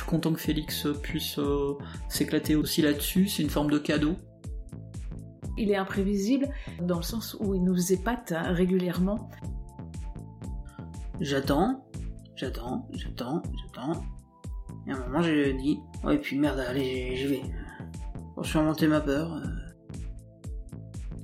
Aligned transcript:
suis 0.00 0.10
content 0.10 0.32
que 0.32 0.40
Félix 0.40 0.86
puisse 1.02 1.38
euh, 1.38 1.76
s'éclater 2.08 2.56
aussi 2.56 2.82
là-dessus. 2.82 3.28
C'est 3.28 3.42
une 3.42 3.50
forme 3.50 3.70
de 3.70 3.78
cadeau. 3.78 4.16
Il 5.58 5.70
est 5.70 5.76
imprévisible 5.76 6.48
dans 6.80 6.96
le 6.96 7.02
sens 7.02 7.36
où 7.40 7.54
il 7.54 7.62
nous 7.62 7.92
épate 7.92 8.32
hein, 8.32 8.52
régulièrement. 8.52 9.28
J'attends, 11.20 11.84
j'attends, 12.34 12.88
j'attends, 12.92 13.42
j'attends. 13.62 14.02
Et 14.86 14.92
à 14.92 14.96
un 14.96 15.06
moment, 15.06 15.20
j'ai 15.20 15.52
dit, 15.54 15.78
ouais, 16.02 16.18
puis 16.18 16.38
merde, 16.38 16.58
allez, 16.60 17.16
j'y 17.16 17.26
vais. 17.26 17.42
Je 18.42 18.48
suis 18.48 18.58
remonter 18.58 18.86
ma 18.86 19.00
peur. 19.00 19.34
euh. 19.34 19.46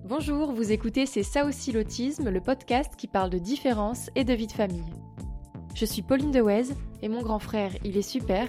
Bonjour, 0.05 0.53
vous 0.53 0.71
écoutez 0.71 1.07
C'est 1.07 1.23
ça 1.23 1.47
aussi 1.47 1.73
l'autisme, 1.73 2.29
le 2.29 2.41
podcast 2.41 2.95
qui 2.97 3.09
parle 3.09 3.31
de 3.31 3.39
différence 3.39 4.11
et 4.15 4.25
de 4.25 4.35
vie 4.35 4.47
de 4.47 4.53
famille. 4.53 4.93
Je 5.77 5.85
suis 5.85 6.01
Pauline 6.01 6.31
Dewez 6.31 6.69
et 7.03 7.09
mon 7.11 7.21
grand 7.21 7.39
frère, 7.39 7.71
il 7.85 7.99
est 7.99 8.03
super 8.03 8.49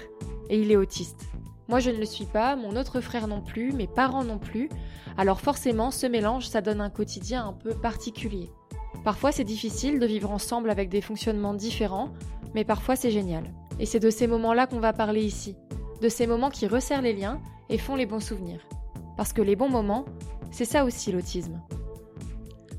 et 0.50 0.62
il 0.62 0.72
est 0.72 0.78
autiste. 0.78 1.28
Moi 1.68 1.82
je 1.82 1.90
ne 1.90 1.98
le 1.98 2.06
suis 2.06 2.24
pas, 2.24 2.56
mon 2.56 2.78
autre 2.78 3.02
frère 3.02 3.28
non 3.28 3.42
plus, 3.42 3.74
mes 3.74 3.86
parents 3.86 4.24
non 4.24 4.40
plus, 4.40 4.70
alors 5.18 5.42
forcément 5.42 5.92
ce 5.92 6.08
mélange 6.08 6.48
ça 6.48 6.62
donne 6.62 6.80
un 6.80 6.90
quotidien 6.90 7.46
un 7.46 7.52
peu 7.52 7.72
particulier. 7.72 8.50
Parfois 9.04 9.34
c'est 9.34 9.44
difficile 9.44 10.00
de 10.00 10.06
vivre 10.06 10.32
ensemble 10.32 10.70
avec 10.70 10.88
des 10.88 11.02
fonctionnements 11.02 11.54
différents, 11.54 12.14
mais 12.56 12.64
parfois 12.64 12.96
c'est 12.96 13.12
génial. 13.12 13.44
Et 13.78 13.86
c'est 13.86 14.00
de 14.00 14.10
ces 14.10 14.28
moments-là 14.28 14.66
qu'on 14.66 14.80
va 14.80 14.94
parler 14.94 15.26
ici, 15.26 15.58
de 16.02 16.08
ces 16.08 16.28
moments 16.28 16.50
qui 16.50 16.66
resserrent 16.66 17.02
les 17.02 17.12
liens 17.12 17.42
et 17.68 17.78
font 17.78 17.98
les 17.98 18.06
bons 18.06 18.26
souvenirs. 18.26 18.66
Parce 19.18 19.34
que 19.34 19.42
les 19.42 19.58
bons 19.58 19.70
moments, 19.70 20.06
c'est 20.50 20.64
ça 20.64 20.86
aussi 20.86 21.12
l'autisme. 21.12 21.60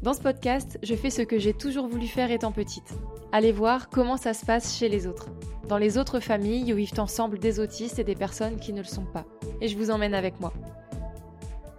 Dans 0.03 0.15
ce 0.15 0.23
podcast, 0.23 0.78
je 0.83 0.95
fais 0.95 1.11
ce 1.11 1.20
que 1.20 1.39
j'ai 1.39 1.53
toujours 1.53 1.87
voulu 1.87 2.06
faire 2.06 2.30
étant 2.30 2.51
petite. 2.51 2.95
Aller 3.30 3.52
voir 3.52 3.91
comment 3.91 4.16
ça 4.16 4.32
se 4.32 4.46
passe 4.46 4.74
chez 4.74 4.88
les 4.88 5.06
autres. 5.06 5.28
Dans 5.69 5.77
les 5.77 5.98
autres 5.98 6.19
familles 6.19 6.72
où 6.72 6.77
vivent 6.77 6.98
ensemble 6.98 7.39
des 7.39 7.61
autistes 7.61 7.98
et 7.98 8.05
des 8.05 8.14
personnes 8.14 8.56
qui 8.56 8.72
ne 8.72 8.78
le 8.78 8.86
sont 8.86 9.05
pas. 9.05 9.27
Et 9.61 9.69
je 9.69 9.77
vous 9.77 9.91
emmène 9.91 10.14
avec 10.14 10.41
moi. 10.41 10.55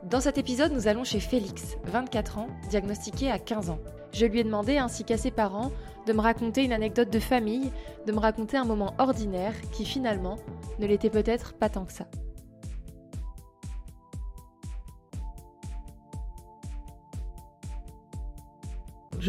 Dans 0.04 0.22
cet 0.22 0.38
épisode, 0.38 0.74
nous 0.74 0.88
allons 0.88 1.04
chez 1.04 1.20
Félix, 1.20 1.78
24 1.86 2.38
ans, 2.38 2.48
diagnostiqué 2.70 3.32
à 3.32 3.40
15 3.40 3.72
ans. 3.72 3.80
Je 4.12 4.28
lui 4.28 4.40
ai 4.40 4.44
demandé, 4.44 4.78
ainsi 4.78 5.04
qu'à 5.04 5.18
ses 5.18 5.32
parents, 5.32 5.72
de 6.06 6.14
me 6.14 6.22
raconter 6.22 6.64
une 6.64 6.74
anecdote 6.74 7.10
de 7.10 7.20
famille, 7.20 7.72
de 8.06 8.12
me 8.12 8.20
raconter 8.20 8.58
un 8.58 8.66
moment 8.66 8.94
ordinaire 9.00 9.54
qui 9.72 9.86
finalement 9.86 10.38
ne 10.78 10.86
l'était 10.86 11.10
peut-être 11.10 11.54
pas 11.54 11.70
tant 11.70 11.86
que 11.86 11.94
ça. 11.94 12.06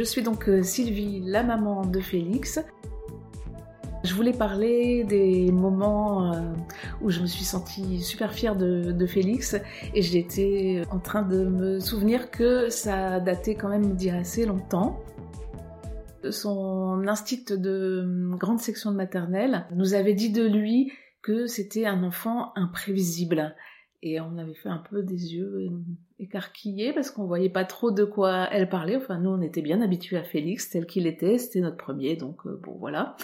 Je 0.00 0.04
suis 0.06 0.22
donc 0.22 0.48
euh, 0.48 0.62
Sylvie, 0.62 1.20
la 1.26 1.42
maman 1.42 1.84
de 1.84 2.00
Félix. 2.00 2.58
Je 4.02 4.14
voulais 4.14 4.32
parler 4.32 5.04
des 5.04 5.52
moments 5.52 6.32
euh, 6.32 6.40
où 7.02 7.10
je 7.10 7.20
me 7.20 7.26
suis 7.26 7.44
sentie 7.44 8.02
super 8.02 8.32
fière 8.32 8.56
de, 8.56 9.06
Félix 9.06 9.56
et 9.94 10.00
j'étais 10.00 10.84
en 10.90 11.00
train 11.00 11.20
de 11.20 11.44
me 11.44 11.80
souvenir 11.80 12.30
que 12.30 12.70
ça 12.70 13.20
datait 13.20 13.56
quand 13.56 13.68
même 13.68 13.94
d'il 13.94 14.08
y 14.08 14.10
a 14.10 14.16
assez 14.16 14.46
longtemps. 14.46 15.04
Son 16.30 17.06
instinct 17.06 17.54
de 17.54 18.06
euh, 18.06 18.36
grande 18.38 18.60
section 18.60 18.92
de 18.92 18.96
maternelle 18.96 19.66
nous 19.70 19.92
avait 19.92 20.14
dit 20.14 20.30
de 20.30 20.46
lui 20.46 20.92
que 21.20 21.46
c'était 21.46 21.84
un 21.84 22.04
enfant 22.04 22.52
imprévisible. 22.56 23.54
Et 24.02 24.20
on 24.20 24.38
avait 24.38 24.54
fait 24.54 24.70
un 24.70 24.82
peu 24.90 25.02
des 25.02 25.34
yeux 25.34 25.68
écarquillés 26.18 26.92
parce 26.92 27.10
qu'on 27.10 27.26
voyait 27.26 27.50
pas 27.50 27.64
trop 27.64 27.90
de 27.90 28.04
quoi 28.04 28.48
elle 28.50 28.68
parlait. 28.68 28.96
Enfin, 28.96 29.18
nous, 29.18 29.30
on 29.30 29.42
était 29.42 29.60
bien 29.60 29.80
habitués 29.82 30.16
à 30.16 30.22
Félix 30.22 30.70
tel 30.70 30.86
qu'il 30.86 31.06
était. 31.06 31.38
C'était 31.38 31.60
notre 31.60 31.76
premier, 31.76 32.16
donc 32.16 32.46
euh, 32.46 32.58
bon, 32.62 32.76
voilà. 32.78 33.16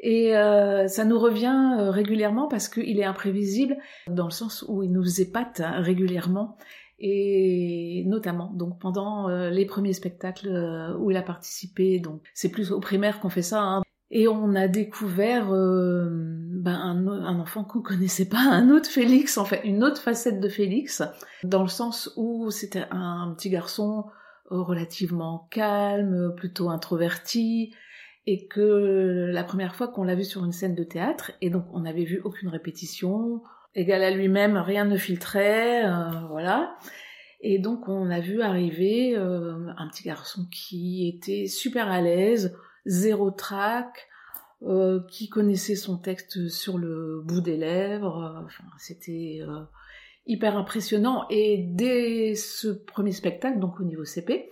Et 0.00 0.36
euh, 0.36 0.88
ça 0.88 1.04
nous 1.04 1.18
revient 1.18 1.76
euh, 1.78 1.90
régulièrement 1.90 2.48
parce 2.48 2.68
qu'il 2.68 2.98
est 2.98 3.04
imprévisible 3.04 3.76
dans 4.08 4.24
le 4.24 4.30
sens 4.30 4.64
où 4.68 4.82
il 4.82 4.90
nous 4.90 5.20
épate 5.20 5.60
hein, 5.60 5.80
régulièrement. 5.80 6.56
Et 7.00 8.02
notamment, 8.06 8.52
donc 8.52 8.80
pendant 8.80 9.28
les 9.28 9.66
premiers 9.66 9.92
spectacles 9.92 10.96
où 10.98 11.12
il 11.12 11.16
a 11.16 11.22
participé, 11.22 12.00
donc 12.00 12.22
c'est 12.34 12.48
plus 12.48 12.72
au 12.72 12.80
primaire 12.80 13.20
qu'on 13.20 13.28
fait 13.28 13.40
ça, 13.40 13.60
hein, 13.62 13.82
et 14.10 14.26
on 14.26 14.56
a 14.56 14.66
découvert 14.66 15.52
ben, 16.68 17.06
un, 17.24 17.38
enfant 17.38 17.64
qu'on 17.64 17.80
connaissait 17.80 18.28
pas, 18.28 18.40
un 18.40 18.70
autre 18.70 18.88
Félix, 18.90 19.38
en 19.38 19.44
fait, 19.44 19.62
une 19.64 19.82
autre 19.82 20.02
facette 20.02 20.40
de 20.40 20.48
Félix, 20.48 21.02
dans 21.44 21.62
le 21.62 21.68
sens 21.68 22.12
où 22.16 22.50
c'était 22.50 22.84
un, 22.90 23.34
petit 23.36 23.50
garçon 23.50 24.04
relativement 24.50 25.48
calme, 25.50 26.34
plutôt 26.36 26.70
introverti, 26.70 27.74
et 28.26 28.46
que 28.46 29.30
la 29.32 29.44
première 29.44 29.74
fois 29.74 29.88
qu'on 29.88 30.04
l'a 30.04 30.14
vu 30.14 30.24
sur 30.24 30.44
une 30.44 30.52
scène 30.52 30.74
de 30.74 30.84
théâtre, 30.84 31.32
et 31.40 31.48
donc 31.48 31.64
on 31.72 31.80
n'avait 31.80 32.04
vu 32.04 32.20
aucune 32.24 32.48
répétition, 32.48 33.42
égal 33.74 34.02
à 34.02 34.10
lui-même, 34.10 34.56
rien 34.56 34.84
ne 34.84 34.96
filtrait, 34.96 35.86
euh, 35.86 36.10
voilà. 36.28 36.76
Et 37.40 37.58
donc 37.58 37.88
on 37.88 38.10
a 38.10 38.20
vu 38.20 38.42
arriver 38.42 39.16
euh, 39.16 39.68
un 39.76 39.88
petit 39.88 40.02
garçon 40.02 40.46
qui 40.50 41.08
était 41.08 41.46
super 41.46 41.88
à 41.88 42.00
l'aise, 42.00 42.56
zéro 42.84 43.30
trac, 43.30 44.07
euh, 44.62 45.00
qui 45.10 45.28
connaissait 45.28 45.76
son 45.76 45.98
texte 45.98 46.48
sur 46.48 46.78
le 46.78 47.22
bout 47.24 47.40
des 47.40 47.56
lèvres. 47.56 48.42
Enfin, 48.44 48.64
c'était 48.78 49.40
euh, 49.42 49.60
hyper 50.26 50.56
impressionnant. 50.56 51.26
Et 51.30 51.64
dès 51.68 52.34
ce 52.34 52.68
premier 52.68 53.12
spectacle, 53.12 53.58
donc 53.58 53.80
au 53.80 53.84
niveau 53.84 54.04
CP, 54.04 54.50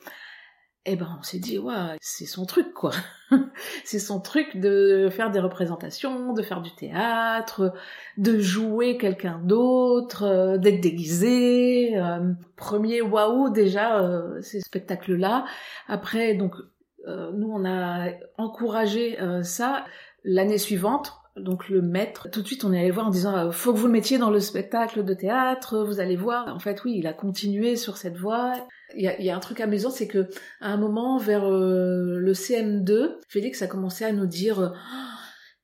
eh 0.88 0.94
ben 0.94 1.16
on 1.18 1.22
s'est 1.22 1.40
dit 1.40 1.58
ouais, 1.58 1.96
c'est 2.00 2.26
son 2.26 2.46
truc 2.46 2.72
quoi. 2.72 2.92
c'est 3.84 3.98
son 3.98 4.20
truc 4.20 4.56
de 4.56 5.08
faire 5.10 5.32
des 5.32 5.40
représentations, 5.40 6.32
de 6.32 6.42
faire 6.42 6.62
du 6.62 6.72
théâtre, 6.76 7.74
de 8.16 8.38
jouer 8.38 8.96
quelqu'un 8.96 9.40
d'autre, 9.42 10.22
euh, 10.22 10.58
d'être 10.58 10.80
déguisé. 10.80 11.98
Euh, 11.98 12.32
premier 12.54 13.02
waouh 13.02 13.50
déjà 13.50 14.00
euh, 14.00 14.40
ces 14.42 14.60
spectacles 14.60 15.16
là. 15.16 15.44
Après 15.88 16.34
donc 16.34 16.54
euh, 16.54 16.70
nous, 17.06 17.50
on 17.50 17.64
a 17.64 18.10
encouragé 18.36 19.20
euh, 19.20 19.42
ça 19.42 19.84
l'année 20.24 20.58
suivante. 20.58 21.12
Donc 21.36 21.68
le 21.68 21.82
maître, 21.82 22.30
tout 22.30 22.40
de 22.40 22.46
suite 22.46 22.64
on 22.64 22.72
est 22.72 22.80
allé 22.80 22.90
voir 22.90 23.08
en 23.08 23.10
disant 23.10 23.36
euh, 23.36 23.50
faut 23.50 23.74
que 23.74 23.78
vous 23.78 23.86
le 23.86 23.92
mettiez 23.92 24.16
dans 24.16 24.30
le 24.30 24.40
spectacle 24.40 25.04
de 25.04 25.12
théâtre, 25.12 25.84
vous 25.84 26.00
allez 26.00 26.16
voir. 26.16 26.48
En 26.54 26.58
fait 26.58 26.82
oui, 26.84 26.94
il 26.96 27.06
a 27.06 27.12
continué 27.12 27.76
sur 27.76 27.98
cette 27.98 28.16
voie. 28.16 28.54
Il 28.94 29.02
y 29.02 29.30
a, 29.30 29.36
un 29.36 29.40
truc 29.40 29.60
amusant, 29.60 29.90
c'est 29.90 30.06
que 30.06 30.28
à 30.60 30.72
un 30.72 30.78
moment 30.78 31.18
vers 31.18 31.44
euh, 31.44 32.18
le 32.18 32.32
CM2, 32.32 33.16
Félix 33.28 33.60
a 33.60 33.66
commencé 33.66 34.04
à 34.04 34.12
nous 34.12 34.26
dire 34.26 34.72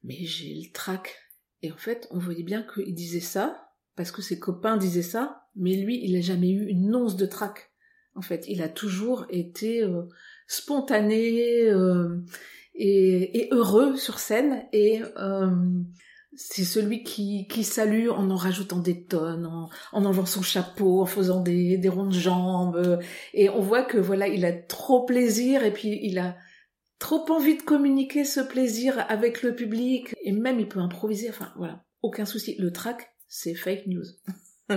mais 0.04 0.24
j'ai 0.24 0.54
le 0.54 0.72
trac. 0.72 1.16
Et 1.62 1.72
en 1.72 1.76
fait, 1.76 2.06
on 2.10 2.18
voyait 2.18 2.42
bien 2.42 2.62
qu'il 2.62 2.94
disait 2.94 3.20
ça 3.20 3.68
parce 3.96 4.10
que 4.10 4.20
ses 4.20 4.38
copains 4.38 4.76
disaient 4.76 5.02
ça, 5.02 5.44
mais 5.56 5.74
lui, 5.76 6.00
il 6.04 6.14
n'a 6.14 6.20
jamais 6.20 6.50
eu 6.50 6.66
une 6.66 6.94
once 6.94 7.16
de 7.16 7.26
trac. 7.26 7.70
En 8.14 8.22
fait, 8.22 8.44
il 8.48 8.62
a 8.62 8.68
toujours 8.68 9.24
été 9.30 9.82
euh, 9.82 10.02
spontané 10.52 11.68
euh, 11.68 12.22
et, 12.74 13.48
heureux 13.52 13.96
sur 13.96 14.18
scène. 14.18 14.64
Et 14.72 15.00
euh, 15.16 15.50
c'est 16.34 16.64
celui 16.64 17.02
qui, 17.02 17.46
salue 17.64 18.08
en 18.08 18.30
en 18.30 18.36
rajoutant 18.36 18.78
des 18.78 19.04
tonnes, 19.04 19.46
en, 19.46 19.70
en 19.92 20.04
enlevant 20.04 20.26
son 20.26 20.42
chapeau, 20.42 21.02
en 21.02 21.06
faisant 21.06 21.40
des, 21.40 21.78
des 21.78 21.88
ronds 21.88 22.06
de 22.06 22.12
jambes. 22.12 23.00
Et 23.34 23.48
on 23.48 23.60
voit 23.60 23.82
que 23.82 23.98
voilà 23.98 24.28
il 24.28 24.44
a 24.44 24.52
trop 24.52 25.04
plaisir 25.04 25.64
et 25.64 25.72
puis 25.72 25.98
il 26.02 26.18
a 26.18 26.36
trop 26.98 27.24
envie 27.30 27.56
de 27.56 27.62
communiquer 27.62 28.24
ce 28.24 28.40
plaisir 28.40 29.04
avec 29.08 29.42
le 29.42 29.54
public. 29.54 30.14
Et 30.22 30.32
même 30.32 30.60
il 30.60 30.68
peut 30.68 30.80
improviser. 30.80 31.30
Enfin 31.30 31.52
voilà. 31.56 31.84
Aucun 32.02 32.26
souci. 32.26 32.56
Le 32.58 32.72
track 32.72 33.10
c'est 33.28 33.54
fake 33.54 33.86
news. 33.86 34.04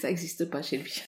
Ça 0.00 0.10
existe 0.10 0.48
pas 0.48 0.62
chez 0.62 0.78
lui 0.78 1.05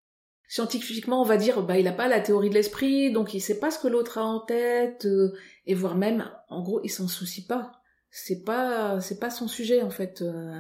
scientifiquement, 0.48 1.20
on 1.20 1.26
va 1.26 1.36
dire, 1.36 1.62
bah, 1.62 1.78
il 1.78 1.84
n'a 1.84 1.92
pas 1.92 2.08
la 2.08 2.20
théorie 2.20 2.48
de 2.48 2.54
l'esprit, 2.54 3.12
donc 3.12 3.34
il 3.34 3.40
sait 3.40 3.60
pas 3.60 3.70
ce 3.70 3.78
que 3.78 3.86
l'autre 3.86 4.18
a 4.18 4.24
en 4.24 4.40
tête, 4.40 5.04
euh, 5.04 5.36
et 5.66 5.74
voire 5.74 5.96
même, 5.96 6.30
en 6.48 6.62
gros, 6.62 6.80
il 6.82 6.88
s'en 6.88 7.06
soucie 7.06 7.46
pas. 7.46 7.82
C'est 8.10 8.42
pas, 8.42 9.00
c'est 9.00 9.20
pas 9.20 9.30
son 9.30 9.46
sujet, 9.46 9.82
en 9.82 9.90
fait. 9.90 10.22
Euh. 10.22 10.58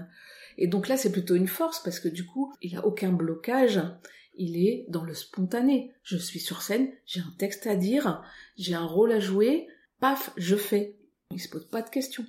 Et 0.58 0.66
donc 0.66 0.88
là, 0.88 0.98
c'est 0.98 1.10
plutôt 1.10 1.34
une 1.34 1.48
force, 1.48 1.82
parce 1.82 2.00
que 2.00 2.08
du 2.08 2.26
coup, 2.26 2.52
il 2.60 2.76
a 2.76 2.84
aucun 2.84 3.10
blocage. 3.10 3.80
Il 4.34 4.56
est 4.64 4.84
dans 4.88 5.04
le 5.04 5.14
spontané. 5.14 5.92
Je 6.02 6.16
suis 6.16 6.38
sur 6.38 6.62
scène, 6.62 6.90
j'ai 7.06 7.20
un 7.20 7.34
texte 7.38 7.66
à 7.66 7.74
dire, 7.74 8.22
j'ai 8.56 8.74
un 8.74 8.84
rôle 8.84 9.10
à 9.10 9.18
jouer, 9.18 9.66
paf, 10.00 10.30
je 10.36 10.54
fais. 10.54 10.96
Il 11.32 11.40
se 11.40 11.48
pose 11.48 11.68
pas 11.68 11.82
de 11.82 11.90
questions. 11.90 12.24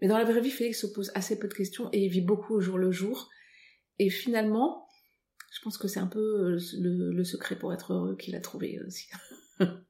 Mais 0.00 0.08
dans 0.08 0.18
la 0.18 0.24
vraie 0.24 0.40
vie, 0.40 0.50
Félix 0.50 0.80
se 0.80 0.86
pose 0.86 1.10
assez 1.14 1.38
peu 1.38 1.48
de 1.48 1.54
questions 1.54 1.88
et 1.92 2.04
il 2.04 2.10
vit 2.10 2.20
beaucoup 2.20 2.54
au 2.54 2.60
jour 2.60 2.76
le 2.76 2.92
jour. 2.92 3.30
Et 3.98 4.10
finalement, 4.10 4.87
je 5.50 5.60
pense 5.62 5.78
que 5.78 5.88
c'est 5.88 6.00
un 6.00 6.06
peu 6.06 6.58
le, 6.78 7.12
le, 7.12 7.24
secret 7.24 7.56
pour 7.56 7.72
être 7.72 7.94
heureux 7.94 8.16
qu'il 8.16 8.36
a 8.36 8.40
trouvé 8.40 8.80
aussi. 8.86 9.08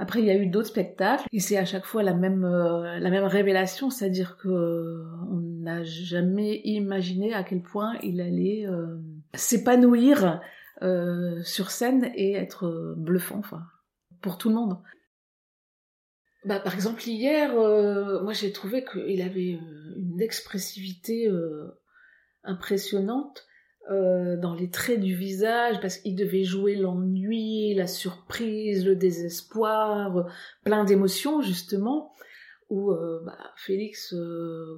Après, 0.00 0.20
il 0.20 0.26
y 0.26 0.30
a 0.30 0.36
eu 0.36 0.46
d'autres 0.46 0.68
spectacles 0.68 1.26
et 1.30 1.40
c'est 1.40 1.58
à 1.58 1.66
chaque 1.66 1.84
fois 1.84 2.02
la 2.02 2.14
même 2.14 2.44
euh, 2.44 2.98
la 2.98 3.10
même 3.10 3.24
révélation, 3.24 3.90
c'est-à-dire 3.90 4.38
que 4.38 4.48
euh, 4.48 5.04
on 5.30 5.40
n'a 5.62 5.84
jamais 5.84 6.62
imaginé 6.64 7.34
à 7.34 7.44
quel 7.44 7.60
point 7.60 7.98
il 8.02 8.22
allait 8.22 8.66
euh, 8.66 8.96
s'épanouir 9.34 10.40
sur 11.42 11.70
scène 11.70 12.10
et 12.14 12.32
être 12.32 12.94
bluffant, 12.96 13.36
enfin, 13.36 13.62
pour 14.22 14.38
tout 14.38 14.48
le 14.48 14.54
monde. 14.54 14.78
Bah, 16.46 16.58
par 16.58 16.74
exemple, 16.74 17.06
hier, 17.06 17.52
moi 17.52 18.32
j'ai 18.32 18.50
trouvé 18.50 18.82
qu'il 18.82 19.20
avait 19.20 19.50
une 19.50 20.16
d'expressivité 20.16 21.30
impressionnante 22.44 23.46
dans 23.88 24.54
les 24.54 24.70
traits 24.70 25.00
du 25.00 25.16
visage 25.16 25.80
parce 25.80 25.96
qu'il 25.98 26.14
devait 26.14 26.44
jouer 26.44 26.76
l'ennui, 26.76 27.74
la 27.74 27.88
surprise, 27.88 28.86
le 28.86 28.94
désespoir, 28.94 30.28
plein 30.64 30.84
d'émotions 30.84 31.42
justement. 31.42 32.12
Où 32.68 32.92
bah, 33.24 33.36
Félix, 33.56 34.14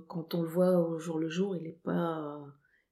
quand 0.08 0.34
on 0.34 0.40
le 0.40 0.48
voit 0.48 0.78
au 0.78 0.98
jour 0.98 1.18
le 1.18 1.28
jour, 1.28 1.54
il 1.56 1.64
n'est 1.64 1.78
pas 1.84 2.42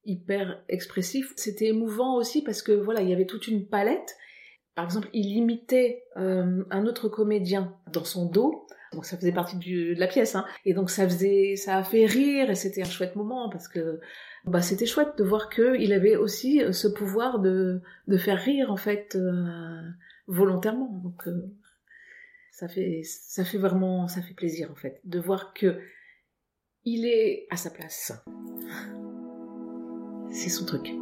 hyper 0.05 0.63
expressif. 0.69 1.33
C'était 1.37 1.67
émouvant 1.67 2.17
aussi 2.17 2.43
parce 2.43 2.63
que 2.63 2.73
voilà, 2.73 3.03
il 3.03 3.09
y 3.09 3.13
avait 3.13 3.27
toute 3.27 3.49
une 3.49 3.67
palette. 3.67 4.17
Par 4.75 4.85
exemple, 4.85 5.09
il 5.13 5.27
imitait 5.37 6.05
euh, 6.17 6.65
un 6.71 6.87
autre 6.87 7.09
comédien 7.09 7.77
dans 7.93 8.05
son 8.05 8.27
dos. 8.27 8.67
Donc 8.93 9.05
ça 9.05 9.17
faisait 9.17 9.33
partie 9.33 9.57
de 9.57 9.99
la 9.99 10.09
pièce, 10.09 10.35
hein. 10.35 10.45
Et 10.65 10.75
donc 10.75 10.91
ça 10.91 11.09
faisait, 11.09 11.55
ça 11.57 11.77
a 11.77 11.85
fait 11.85 12.07
rire 12.07 12.51
et 12.51 12.55
c'était 12.55 12.83
un 12.83 12.91
chouette 12.91 13.15
moment 13.15 13.49
parce 13.49 13.69
que 13.69 14.01
bah 14.45 14.63
c'était 14.63 14.87
chouette 14.87 15.17
de 15.19 15.25
voir 15.25 15.49
que 15.49 15.79
il 15.79 15.93
avait 15.93 16.17
aussi 16.17 16.63
ce 16.73 16.89
pouvoir 16.89 17.39
de 17.39 17.81
de 18.09 18.17
faire 18.17 18.39
rire 18.39 18.73
en 18.73 18.77
fait 18.77 19.15
euh, 19.15 19.81
volontairement. 20.27 21.01
Donc 21.05 21.29
euh, 21.29 21.55
ça 22.51 22.67
fait 22.69 23.03
ça 23.05 23.45
fait 23.45 23.59
vraiment 23.59 24.09
ça 24.09 24.23
fait 24.23 24.35
plaisir 24.35 24.71
en 24.73 24.77
fait 24.77 25.01
de 25.05 25.21
voir 25.21 25.55
que 25.55 25.79
il 26.85 27.07
est 27.07 27.47
à 27.51 27.57
sa 27.57 27.71
place. 27.71 28.13
C'est 30.31 30.49
son 30.49 30.65
truc. 30.65 31.00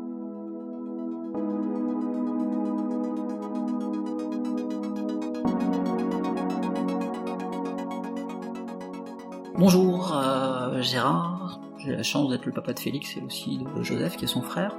Bonjour, 9.59 10.17
euh, 10.17 10.81
Gérard. 10.83 11.61
J'ai 11.79 11.91
la 11.91 12.05
chance 12.05 12.31
d'être 12.31 12.47
le 12.47 12.53
papa 12.53 12.73
de 12.75 12.79
Félix 12.79 13.17
et 13.17 13.21
aussi 13.23 13.59
de 13.59 13.83
Joseph 13.83 14.17
qui 14.17 14.25
est 14.25 14.29
son 14.29 14.41
frère. 14.41 14.73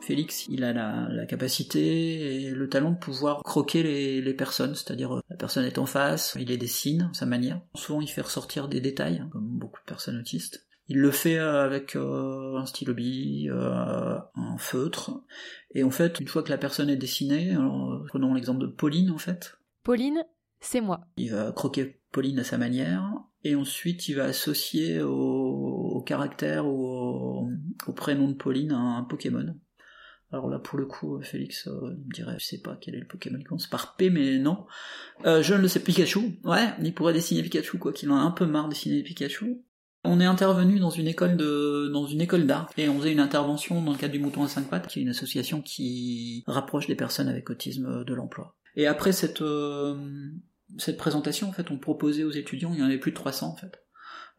Félix, 0.00 0.46
il 0.48 0.62
a 0.62 0.72
la, 0.72 1.26
capacité 1.26 2.44
et 2.44 2.50
le 2.50 2.68
talent 2.68 2.92
de 2.92 2.96
pouvoir 2.96 3.42
croquer 3.42 3.82
les, 3.82 4.34
personnes, 4.34 4.76
c'est-à-dire 4.76 5.16
euh, 5.16 5.20
la 5.30 5.36
personne 5.36 5.64
est 5.64 5.78
en 5.78 5.86
face, 5.86 6.36
il 6.38 6.46
les 6.46 6.56
dessine, 6.56 7.10
sa 7.12 7.26
manière. 7.26 7.60
Souvent, 7.74 8.00
il 8.00 8.08
fait 8.08 8.20
ressortir 8.20 8.68
des 8.68 8.80
détails, 8.80 9.18
hein, 9.18 9.28
comme 9.32 9.48
beaucoup 9.48 9.80
de 9.80 9.86
personnes 9.86 10.20
autistes. 10.20 10.65
Il 10.88 10.98
le 10.98 11.10
fait 11.10 11.38
euh, 11.38 11.64
avec 11.64 11.96
euh, 11.96 12.56
un 12.56 12.66
stylo 12.66 12.94
bille, 12.94 13.50
un 13.50 14.58
feutre, 14.58 15.22
et 15.72 15.82
en 15.82 15.90
fait, 15.90 16.20
une 16.20 16.28
fois 16.28 16.42
que 16.42 16.50
la 16.50 16.58
personne 16.58 16.90
est 16.90 16.96
dessinée, 16.96 17.56
prenons 18.08 18.34
l'exemple 18.34 18.60
de 18.60 18.66
Pauline 18.66 19.10
en 19.10 19.18
fait. 19.18 19.58
Pauline, 19.82 20.24
c'est 20.60 20.80
moi. 20.80 21.00
Il 21.16 21.32
va 21.32 21.52
croquer 21.52 22.00
Pauline 22.12 22.38
à 22.38 22.44
sa 22.44 22.58
manière, 22.58 23.12
et 23.44 23.54
ensuite 23.54 24.08
il 24.08 24.14
va 24.14 24.24
associer 24.24 25.00
au, 25.02 26.02
caractère 26.06 26.66
ou 26.66 26.86
au, 26.86 27.50
au, 27.86 27.92
prénom 27.92 28.28
de 28.28 28.34
Pauline 28.34 28.72
un 28.72 29.02
Pokémon. 29.02 29.54
Alors 30.32 30.48
là, 30.48 30.58
pour 30.58 30.78
le 30.78 30.86
coup, 30.86 31.20
Félix 31.22 31.68
euh, 31.68 31.96
me 32.04 32.12
dirait, 32.12 32.36
je 32.38 32.44
sais 32.44 32.58
pas 32.58 32.76
quel 32.80 32.96
est 32.96 33.00
le 33.00 33.06
Pokémon 33.06 33.38
qui 33.38 33.44
commence 33.44 33.68
par 33.68 33.96
P, 33.96 34.10
mais 34.10 34.38
non. 34.38 34.66
Euh, 35.24 35.42
je 35.42 35.54
ne 35.54 35.60
le 35.60 35.68
sais, 35.68 35.80
Pikachu. 35.80 36.40
Ouais, 36.44 36.74
il 36.82 36.94
pourrait 36.94 37.12
dessiner 37.12 37.42
Pikachu, 37.42 37.78
quoi, 37.78 37.92
qu'il 37.92 38.10
en 38.10 38.16
a 38.16 38.20
un 38.20 38.32
peu 38.32 38.44
marre 38.44 38.64
de 38.64 38.70
dessiner 38.70 39.02
Pikachu. 39.02 39.62
On 40.08 40.20
est 40.20 40.24
intervenu 40.24 40.78
dans 40.78 40.90
une 40.90 41.08
école 41.08 41.36
d'art, 41.36 42.70
et 42.76 42.88
on 42.88 42.98
faisait 42.98 43.12
une 43.12 43.20
intervention 43.20 43.82
dans 43.82 43.92
le 43.92 43.98
cadre 43.98 44.12
du 44.12 44.18
Mouton 44.18 44.44
à 44.44 44.48
5 44.48 44.68
pattes, 44.68 44.86
qui 44.88 44.98
est 44.98 45.02
une 45.02 45.08
association 45.08 45.62
qui 45.62 46.44
rapproche 46.46 46.86
des 46.86 46.94
personnes 46.94 47.28
avec 47.28 47.50
autisme 47.50 48.04
de 48.04 48.14
l'emploi. 48.14 48.56
Et 48.76 48.86
après 48.86 49.12
cette, 49.12 49.42
euh, 49.42 49.96
présentation, 50.98 51.48
en 51.48 51.52
fait, 51.52 51.70
on 51.70 51.78
proposait 51.78 52.24
aux 52.24 52.30
étudiants, 52.30 52.72
il 52.74 52.80
y 52.80 52.82
en 52.82 52.86
avait 52.86 52.98
plus 52.98 53.10
de 53.10 53.16
300, 53.16 53.48
en 53.48 53.56
fait, 53.56 53.82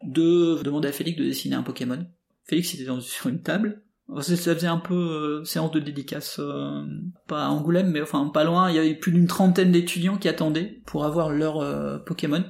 de 0.04 0.62
demander 0.62 0.88
à 0.88 0.92
Félix 0.92 1.18
de 1.18 1.24
dessiner 1.24 1.56
un 1.56 1.62
Pokémon. 1.62 2.06
Félix 2.44 2.74
était 2.74 2.88
sur 3.00 3.28
une 3.28 3.42
table, 3.42 3.82
ça 4.20 4.36
faisait 4.36 4.66
un 4.66 4.78
peu 4.78 4.94
euh, 4.94 5.44
séance 5.44 5.70
de 5.72 5.80
dédicace, 5.80 6.38
euh, 6.38 6.82
pas 7.26 7.44
à 7.44 7.48
Angoulême, 7.50 7.90
mais 7.90 8.00
enfin 8.00 8.26
pas 8.28 8.44
loin. 8.44 8.70
Il 8.70 8.76
y 8.76 8.78
avait 8.78 8.94
plus 8.94 9.12
d'une 9.12 9.26
trentaine 9.26 9.72
d'étudiants 9.72 10.16
qui 10.16 10.28
attendaient 10.28 10.80
pour 10.86 11.04
avoir 11.04 11.30
leur 11.30 12.04
Pokémon. 12.04 12.44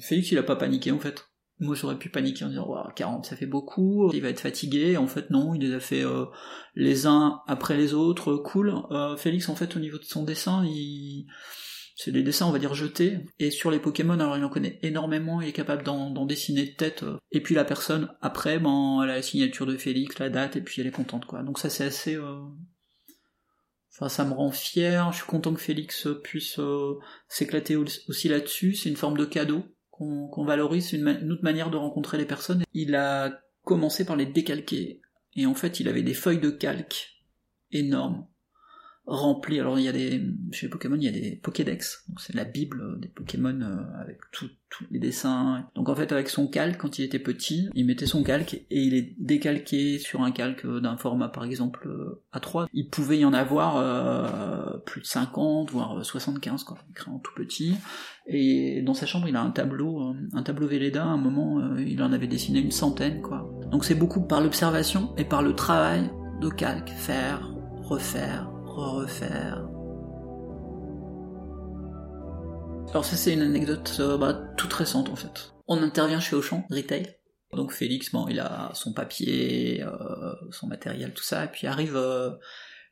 Félix, 0.00 0.32
il 0.32 0.38
a 0.38 0.42
pas 0.42 0.56
paniqué 0.56 0.90
en 0.90 0.98
fait. 0.98 1.26
Moi, 1.62 1.76
j'aurais 1.76 1.98
pu 1.98 2.10
paniquer 2.10 2.44
en 2.44 2.48
disant, 2.48 2.66
wow, 2.66 2.92
40, 2.94 3.24
ça 3.24 3.36
fait 3.36 3.46
beaucoup, 3.46 4.10
il 4.12 4.20
va 4.20 4.28
être 4.28 4.40
fatigué. 4.40 4.96
En 4.96 5.06
fait, 5.06 5.30
non, 5.30 5.54
il 5.54 5.62
les 5.62 5.74
a 5.74 5.80
fait 5.80 6.02
les 6.74 7.06
uns 7.06 7.40
après 7.46 7.76
les 7.76 7.94
autres, 7.94 8.34
cool. 8.34 8.74
Félix, 9.16 9.48
en 9.48 9.54
fait, 9.54 9.76
au 9.76 9.78
niveau 9.78 9.98
de 9.98 10.04
son 10.04 10.24
dessin, 10.24 10.64
c'est 11.96 12.10
des 12.10 12.22
dessins, 12.22 12.46
on 12.46 12.52
va 12.52 12.58
dire, 12.58 12.74
jetés. 12.74 13.20
Et 13.38 13.50
sur 13.50 13.70
les 13.70 13.78
Pokémon, 13.78 14.14
alors 14.14 14.36
il 14.36 14.44
en 14.44 14.48
connaît 14.48 14.78
énormément, 14.82 15.40
il 15.40 15.48
est 15.48 15.52
capable 15.52 15.84
d'en 15.84 16.26
dessiner 16.26 16.66
de 16.66 16.74
tête. 16.74 17.04
Et 17.30 17.40
puis 17.40 17.54
la 17.54 17.64
personne, 17.64 18.12
après, 18.20 18.58
ben, 18.58 19.00
elle 19.02 19.10
a 19.10 19.16
la 19.16 19.22
signature 19.22 19.66
de 19.66 19.76
Félix, 19.76 20.18
la 20.18 20.30
date, 20.30 20.56
et 20.56 20.62
puis 20.62 20.80
elle 20.80 20.88
est 20.88 20.92
contente, 20.92 21.26
quoi. 21.26 21.42
Donc 21.42 21.58
ça, 21.58 21.70
c'est 21.70 21.84
assez... 21.84 22.16
Euh, 22.16 22.40
enfin, 23.94 24.08
ça 24.08 24.24
me 24.24 24.32
rend 24.32 24.50
fier, 24.50 25.12
je 25.12 25.18
suis 25.18 25.26
content 25.26 25.54
que 25.54 25.60
Félix 25.60 26.08
puisse 26.24 26.58
euh, 26.58 26.98
s'éclater 27.28 27.76
aussi 27.76 28.28
là-dessus, 28.28 28.74
c'est 28.74 28.88
une 28.88 28.96
forme 28.96 29.16
de 29.16 29.24
cadeau 29.24 29.62
qu'on 30.30 30.44
valorise, 30.44 30.92
une, 30.92 31.06
une, 31.08 31.32
autre 31.32 31.44
manière 31.44 31.70
de 31.70 31.76
rencontrer 31.76 32.18
les 32.18 32.26
personnes. 32.26 32.64
Il 32.74 32.94
a 32.94 33.40
commencé 33.64 34.04
par 34.04 34.16
les 34.16 34.26
décalquer, 34.26 35.00
et 35.34 35.46
en 35.46 35.54
fait, 35.54 35.80
il 35.80 35.88
avait 35.88 36.02
des 36.02 36.14
feuilles 36.14 36.40
de 36.40 36.50
calque 36.50 37.22
énormes 37.70 38.26
rempli. 39.06 39.58
Alors 39.58 39.78
il 39.78 39.84
y 39.84 39.88
a 39.88 39.92
des 39.92 40.22
chez 40.52 40.68
Pokémon 40.68 40.96
il 40.96 41.04
y 41.04 41.08
a 41.08 41.12
des 41.12 41.36
Pokédex, 41.42 42.06
c'est 42.18 42.34
la 42.34 42.44
bible 42.44 43.00
des 43.00 43.08
Pokémon 43.08 43.58
euh, 43.60 44.00
avec 44.00 44.18
tous 44.30 44.50
les 44.90 44.98
dessins. 44.98 45.66
Donc 45.74 45.88
en 45.88 45.94
fait 45.94 46.12
avec 46.12 46.28
son 46.28 46.46
calque 46.46 46.80
quand 46.80 46.98
il 46.98 47.04
était 47.04 47.18
petit, 47.18 47.68
il 47.74 47.84
mettait 47.84 48.06
son 48.06 48.22
calque 48.22 48.54
et 48.54 48.66
il 48.70 48.94
est 48.94 49.14
décalqué 49.18 49.98
sur 49.98 50.22
un 50.22 50.30
calque 50.30 50.66
d'un 50.66 50.96
format 50.96 51.28
par 51.28 51.44
exemple 51.44 51.88
euh, 51.88 52.22
A3. 52.32 52.66
Il 52.72 52.88
pouvait 52.88 53.18
y 53.18 53.24
en 53.24 53.32
avoir 53.32 53.76
euh, 53.76 54.78
plus 54.86 55.00
de 55.00 55.06
50 55.06 55.70
voire 55.70 56.04
75 56.04 56.64
quoi, 56.64 56.78
écrit 56.90 57.10
en 57.10 57.18
tout 57.18 57.32
petit. 57.34 57.74
Et 58.26 58.82
dans 58.82 58.94
sa 58.94 59.06
chambre 59.06 59.26
il 59.28 59.34
a 59.34 59.42
un 59.42 59.50
tableau, 59.50 60.14
un 60.32 60.42
tableau 60.42 60.68
Velleda. 60.68 61.02
À 61.02 61.08
un 61.08 61.16
moment 61.16 61.76
il 61.76 62.00
en 62.02 62.12
avait 62.12 62.28
dessiné 62.28 62.60
une 62.60 62.70
centaine 62.70 63.20
quoi. 63.20 63.50
Donc 63.72 63.84
c'est 63.84 63.96
beaucoup 63.96 64.22
par 64.22 64.40
l'observation 64.40 65.14
et 65.16 65.24
par 65.24 65.42
le 65.42 65.54
travail 65.54 66.10
de 66.40 66.48
calque, 66.48 66.90
faire, 66.90 67.52
refaire, 67.82 68.52
refaire. 68.74 69.68
Alors 72.92 73.06
ça 73.06 73.16
c'est 73.16 73.32
une 73.32 73.40
anecdote 73.40 73.96
euh, 74.00 74.18
bah, 74.18 74.34
toute 74.58 74.72
récente 74.74 75.08
en 75.08 75.16
fait. 75.16 75.54
On 75.66 75.82
intervient 75.82 76.20
chez 76.20 76.36
Auchan, 76.36 76.66
retail. 76.70 77.06
Donc 77.54 77.72
Félix, 77.72 78.12
bon, 78.12 78.28
il 78.28 78.38
a 78.38 78.70
son 78.74 78.92
papier, 78.92 79.82
euh, 79.82 80.34
son 80.50 80.66
matériel, 80.66 81.12
tout 81.12 81.22
ça, 81.22 81.44
et 81.44 81.48
puis 81.48 81.66
arrive 81.66 81.96
euh, 81.96 82.30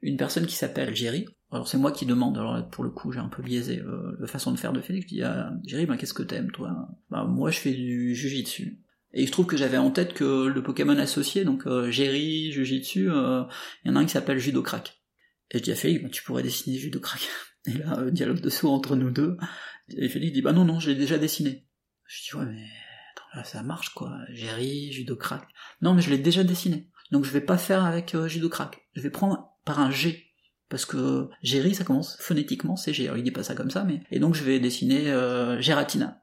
une 0.01 0.17
personne 0.17 0.47
qui 0.47 0.55
s'appelle 0.55 0.95
Jerry. 0.95 1.27
Alors 1.51 1.69
c'est 1.69 1.77
moi 1.77 1.93
qui 1.93 2.07
demande, 2.07 2.39
alors 2.39 2.67
pour 2.71 2.85
le 2.85 2.91
coup 2.91 3.13
j'ai 3.13 3.21
un 3.21 3.29
peu 3.29 3.43
biaisé 3.43 3.83
la 4.19 4.27
façon 4.27 4.53
de 4.53 4.59
faire 4.59 4.73
de 4.73 4.81
Félix, 4.81 5.07
je 5.11 5.15
dis 5.17 5.23
ah, 5.23 5.51
Jerry, 5.67 5.85
ben, 5.85 5.97
qu'est-ce 5.97 6.15
que 6.15 6.23
t'aimes 6.23 6.51
toi? 6.51 6.89
Bah 7.11 7.25
moi 7.25 7.51
je 7.51 7.59
fais 7.59 7.73
du 7.73 8.15
jujitsu. 8.15 8.79
Et 9.13 9.23
il 9.23 9.27
se 9.27 9.33
trouve 9.33 9.47
que 9.47 9.57
j'avais 9.57 9.77
en 9.77 9.91
tête 9.91 10.15
que 10.15 10.47
le 10.47 10.63
Pokémon 10.63 10.97
associé, 10.97 11.45
donc 11.45 11.69
Jerry, 11.91 12.53
Jujitsu, 12.53 13.07
il 13.07 13.89
y 13.89 13.91
en 13.91 13.97
a 13.97 13.99
un 13.99 14.05
qui 14.05 14.13
s'appelle 14.13 14.39
Judo 14.39 14.63
Crack. 14.63 15.00
Et 15.51 15.59
je 15.59 15.63
dis 15.63 15.73
à 15.73 15.77
Félix, 15.77 16.11
tu 16.11 16.23
pourrais 16.23 16.43
dessiner 16.43 16.79
Judo 16.79 17.01
Crack. 17.01 17.29
Et 17.67 17.73
là, 17.73 17.99
euh, 17.99 18.11
dialogue 18.11 18.41
de 18.41 18.51
saut 18.51 18.71
entre 18.71 18.97
nous 18.97 19.11
deux. 19.11 19.37
Et 19.97 20.09
Félix 20.09 20.33
dit, 20.33 20.43
bah 20.43 20.53
non, 20.53 20.65
non, 20.65 20.81
je 20.81 20.91
l'ai 20.91 20.97
déjà 20.97 21.19
dessiné. 21.19 21.67
Je 22.07 22.23
dis, 22.23 22.37
ouais, 22.37 22.47
mais 22.47 22.67
attends, 23.13 23.45
ça 23.45 23.63
marche, 23.63 23.91
quoi. 23.91 24.17
Jerry, 24.31 24.93
Judo 24.93 25.17
Crack. 25.17 25.47
Non, 25.83 25.95
mais 25.95 26.03
je 26.03 26.11
l'ai 26.11 26.19
déjà 26.19 26.45
dessiné. 26.45 26.91
Donc 27.11 27.25
je 27.25 27.31
vais 27.31 27.41
pas 27.41 27.59
faire 27.59 27.85
avec 27.85 28.15
euh, 28.15 28.29
Judo 28.29 28.49
Crack. 28.49 28.81
Je 28.95 29.01
vais 29.01 29.11
prendre 29.11 29.57
par 29.65 29.81
un 29.81 29.91
G. 29.91 30.27
Parce 30.69 30.85
que 30.85 31.29
Jerry, 31.43 31.75
ça 31.75 31.85
commence 31.85 32.17
phonétiquement, 32.21 32.77
c'est 32.77 32.93
G. 32.93 33.07
Alors 33.07 33.19
il 33.19 33.25
dit 33.25 33.33
pas 33.33 33.43
ça 33.43 33.57
comme 33.57 33.71
ça, 33.71 33.83
mais... 33.83 34.03
Et 34.13 34.21
donc 34.21 34.37
je 34.37 34.45
vais 34.45 34.61
dessiner 34.61 35.11
euh, 35.11 35.61
Geratina. 35.61 36.23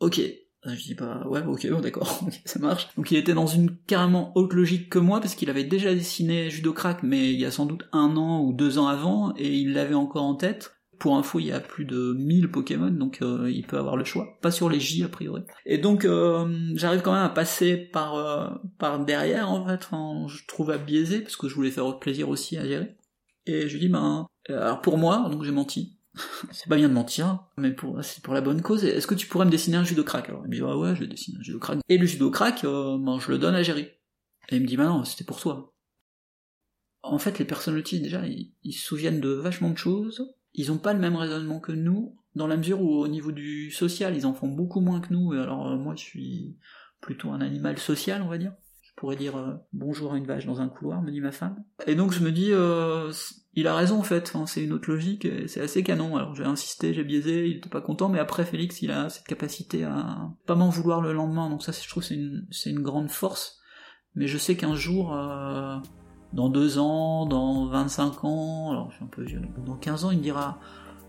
Ok, 0.00 0.20
je 0.66 0.82
dis 0.82 0.94
bah 0.94 1.22
ouais 1.26 1.42
ok 1.44 1.68
bon 1.70 1.80
d'accord 1.80 2.20
ça 2.44 2.58
marche. 2.58 2.88
Donc 2.96 3.10
il 3.10 3.16
était 3.16 3.34
dans 3.34 3.46
une 3.46 3.76
carrément 3.86 4.32
autre 4.36 4.56
logique 4.56 4.90
que 4.90 4.98
moi 4.98 5.20
parce 5.20 5.34
qu'il 5.34 5.50
avait 5.50 5.64
déjà 5.64 5.94
dessiné 5.94 6.50
Judo 6.50 6.72
Crack 6.72 7.02
mais 7.02 7.32
il 7.32 7.38
y 7.38 7.44
a 7.44 7.50
sans 7.50 7.66
doute 7.66 7.84
un 7.92 8.16
an 8.16 8.42
ou 8.42 8.52
deux 8.52 8.78
ans 8.78 8.88
avant 8.88 9.32
et 9.36 9.52
il 9.54 9.72
l'avait 9.72 9.94
encore 9.94 10.24
en 10.24 10.34
tête. 10.34 10.74
Pour 10.98 11.16
info 11.16 11.38
il 11.38 11.46
y 11.46 11.52
a 11.52 11.60
plus 11.60 11.84
de 11.84 12.12
1000 12.18 12.50
Pokémon 12.50 12.90
donc 12.90 13.22
euh, 13.22 13.48
il 13.48 13.64
peut 13.64 13.78
avoir 13.78 13.96
le 13.96 14.02
choix. 14.02 14.36
Pas 14.42 14.50
sur 14.50 14.68
les 14.68 14.80
J 14.80 15.04
a 15.04 15.08
priori. 15.08 15.42
Et 15.64 15.78
donc 15.78 16.04
euh, 16.04 16.48
j'arrive 16.74 17.02
quand 17.02 17.12
même 17.12 17.22
à 17.22 17.28
passer 17.28 17.76
par 17.76 18.16
euh, 18.16 18.48
par 18.78 19.04
derrière 19.04 19.48
en 19.48 19.64
fait. 19.64 19.88
Je 20.26 20.46
trouve 20.48 20.72
à 20.72 20.78
biaiser 20.78 21.20
parce 21.20 21.36
que 21.36 21.48
je 21.48 21.54
voulais 21.54 21.70
faire 21.70 22.00
plaisir 22.00 22.28
aussi 22.28 22.56
à 22.56 22.66
gérer. 22.66 22.96
Et 23.46 23.68
je 23.68 23.74
lui 23.74 23.80
dis 23.80 23.88
ben 23.88 24.26
alors 24.48 24.80
pour 24.80 24.98
moi 24.98 25.28
donc 25.30 25.44
j'ai 25.44 25.52
menti 25.52 25.97
c'est 26.52 26.68
pas 26.68 26.76
bien 26.76 26.88
de 26.88 26.94
mentir, 26.94 27.44
mais 27.56 27.72
pour, 27.72 28.02
c'est 28.02 28.22
pour 28.22 28.34
la 28.34 28.40
bonne 28.40 28.62
cause. 28.62 28.84
Est-ce 28.84 29.06
que 29.06 29.14
tu 29.14 29.26
pourrais 29.26 29.44
me 29.44 29.50
dessiner 29.50 29.76
un 29.76 29.84
judo 29.84 30.04
crack 30.04 30.28
Alors? 30.28 30.42
Il 30.44 30.50
me 30.50 30.54
dit, 30.54 30.62
ah 30.64 30.76
ouais, 30.76 30.94
je 30.96 31.04
dessine 31.04 31.36
un 31.38 31.42
judo 31.42 31.58
crack. 31.58 31.80
Et 31.88 31.98
le 31.98 32.06
judo 32.06 32.30
crack, 32.30 32.64
euh, 32.64 32.98
ben, 32.98 33.18
je 33.18 33.30
le 33.30 33.38
donne 33.38 33.54
à 33.54 33.62
Jerry. 33.62 33.88
Et 34.50 34.56
il 34.56 34.62
me 34.62 34.66
dit, 34.66 34.76
bah 34.76 34.86
non, 34.86 35.04
c'était 35.04 35.24
pour 35.24 35.40
toi. 35.40 35.74
En 37.02 37.18
fait, 37.18 37.38
les 37.38 37.44
personnes 37.44 37.76
autistes, 37.76 38.02
déjà, 38.02 38.22
ils, 38.26 38.72
se 38.72 38.86
souviennent 38.86 39.20
de 39.20 39.30
vachement 39.30 39.70
de 39.70 39.78
choses. 39.78 40.34
ils 40.54 40.72
ont 40.72 40.78
pas 40.78 40.92
le 40.92 40.98
même 40.98 41.16
raisonnement 41.16 41.60
que 41.60 41.72
nous, 41.72 42.16
dans 42.34 42.46
la 42.46 42.56
mesure 42.56 42.80
où 42.80 42.98
au 42.98 43.08
niveau 43.08 43.32
du 43.32 43.70
social, 43.70 44.16
ils 44.16 44.26
en 44.26 44.34
font 44.34 44.48
beaucoup 44.48 44.80
moins 44.80 45.00
que 45.00 45.12
nous. 45.12 45.34
Et 45.34 45.38
alors 45.38 45.68
euh, 45.68 45.76
moi, 45.76 45.94
je 45.94 46.02
suis 46.02 46.56
plutôt 47.00 47.30
un 47.30 47.40
animal 47.40 47.78
social, 47.78 48.22
on 48.22 48.28
va 48.28 48.38
dire. 48.38 48.52
Je 48.98 49.00
pourrais 49.00 49.14
dire 49.14 49.36
euh, 49.36 49.54
bonjour 49.72 50.12
à 50.12 50.16
une 50.16 50.26
vache 50.26 50.44
dans 50.44 50.60
un 50.60 50.68
couloir, 50.68 51.00
me 51.02 51.12
dit 51.12 51.20
ma 51.20 51.30
femme. 51.30 51.62
Et 51.86 51.94
donc 51.94 52.10
je 52.10 52.18
me 52.18 52.32
dis, 52.32 52.48
euh, 52.50 53.12
il 53.54 53.68
a 53.68 53.76
raison 53.76 54.00
en 54.00 54.02
fait. 54.02 54.32
C'est 54.46 54.64
une 54.64 54.72
autre 54.72 54.90
logique. 54.90 55.24
C'est 55.46 55.60
assez 55.60 55.84
canon. 55.84 56.16
Alors 56.16 56.34
j'ai 56.34 56.42
insisté, 56.42 56.92
j'ai 56.92 57.04
biaisé, 57.04 57.46
il 57.46 57.58
était 57.58 57.68
pas 57.68 57.80
content. 57.80 58.08
Mais 58.08 58.18
après, 58.18 58.44
Félix, 58.44 58.82
il 58.82 58.90
a 58.90 59.08
cette 59.08 59.22
capacité 59.22 59.84
à 59.84 60.32
pas 60.46 60.56
m'en 60.56 60.68
vouloir 60.68 61.00
le 61.00 61.12
lendemain. 61.12 61.48
Donc 61.48 61.62
ça, 61.62 61.70
je 61.70 61.88
trouve, 61.88 62.02
c'est 62.02 62.16
une, 62.16 62.44
c'est 62.50 62.70
une 62.70 62.82
grande 62.82 63.08
force. 63.08 63.60
Mais 64.16 64.26
je 64.26 64.36
sais 64.36 64.56
qu'un 64.56 64.74
jour, 64.74 65.14
euh, 65.14 65.76
dans 66.32 66.48
deux 66.48 66.78
ans, 66.78 67.24
dans 67.26 67.68
25 67.68 68.24
ans, 68.24 68.72
alors 68.72 68.90
je 68.90 68.96
suis 68.96 69.04
un 69.04 69.08
peu 69.08 69.22
vieux, 69.22 69.42
dans 69.64 69.76
15 69.76 70.06
ans, 70.06 70.10
il 70.10 70.18
me 70.18 70.24
dira, 70.24 70.58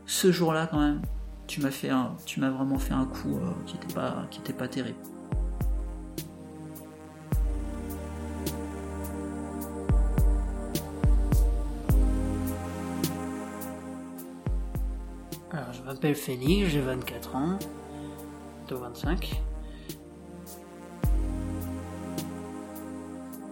ce 0.06 0.32
jour-là 0.32 0.68
quand 0.68 0.80
même, 0.80 1.02
tu 1.48 1.60
m'as 1.60 1.72
fait 1.72 1.90
un, 1.90 2.16
tu 2.28 2.40
m'as 2.40 2.52
vraiment 2.52 2.78
fait 2.78 2.94
un 2.94 3.06
coup 3.06 3.40
qui 3.66 3.78
était 3.78 3.96
pas, 3.96 4.28
qui 4.30 4.42
était 4.42 4.54
pas 4.54 4.68
terrible. 4.68 5.00
M'appelle 15.94 16.14
Félix, 16.14 16.70
j'ai 16.70 16.82
24 16.82 17.36
ans, 17.36 17.58
bientôt 18.58 18.78
25. 18.78 19.42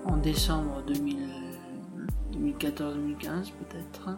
En 0.06 0.18
décembre 0.18 0.84
2000 0.86 1.18
2014-2015 2.34 3.54
peut-être, 3.54 4.10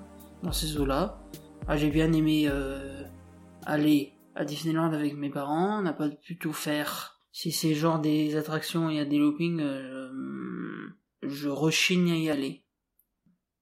dans 0.43 0.51
ces 0.51 0.77
eaux-là. 0.77 1.21
Ah, 1.69 1.77
j'ai 1.77 1.89
bien 1.89 2.11
aimé 2.11 2.49
euh, 2.49 3.03
aller 3.65 4.15
à 4.35 4.43
Disneyland 4.43 4.91
avec 4.91 5.15
mes 5.15 5.29
parents, 5.29 5.79
on 5.79 5.83
n'a 5.83 5.93
pas 5.93 6.09
pu 6.09 6.38
tout 6.38 6.51
faire. 6.51 7.21
Si 7.31 7.53
c'est 7.53 7.73
genre 7.73 7.99
des 7.99 8.35
attractions, 8.35 8.89
il 8.89 8.97
y 8.97 8.99
a 8.99 9.05
des 9.05 9.17
loopings, 9.17 9.61
euh, 9.61 10.89
je 11.23 11.47
rechigne 11.47 12.11
à 12.11 12.17
y 12.17 12.29
aller. 12.29 12.65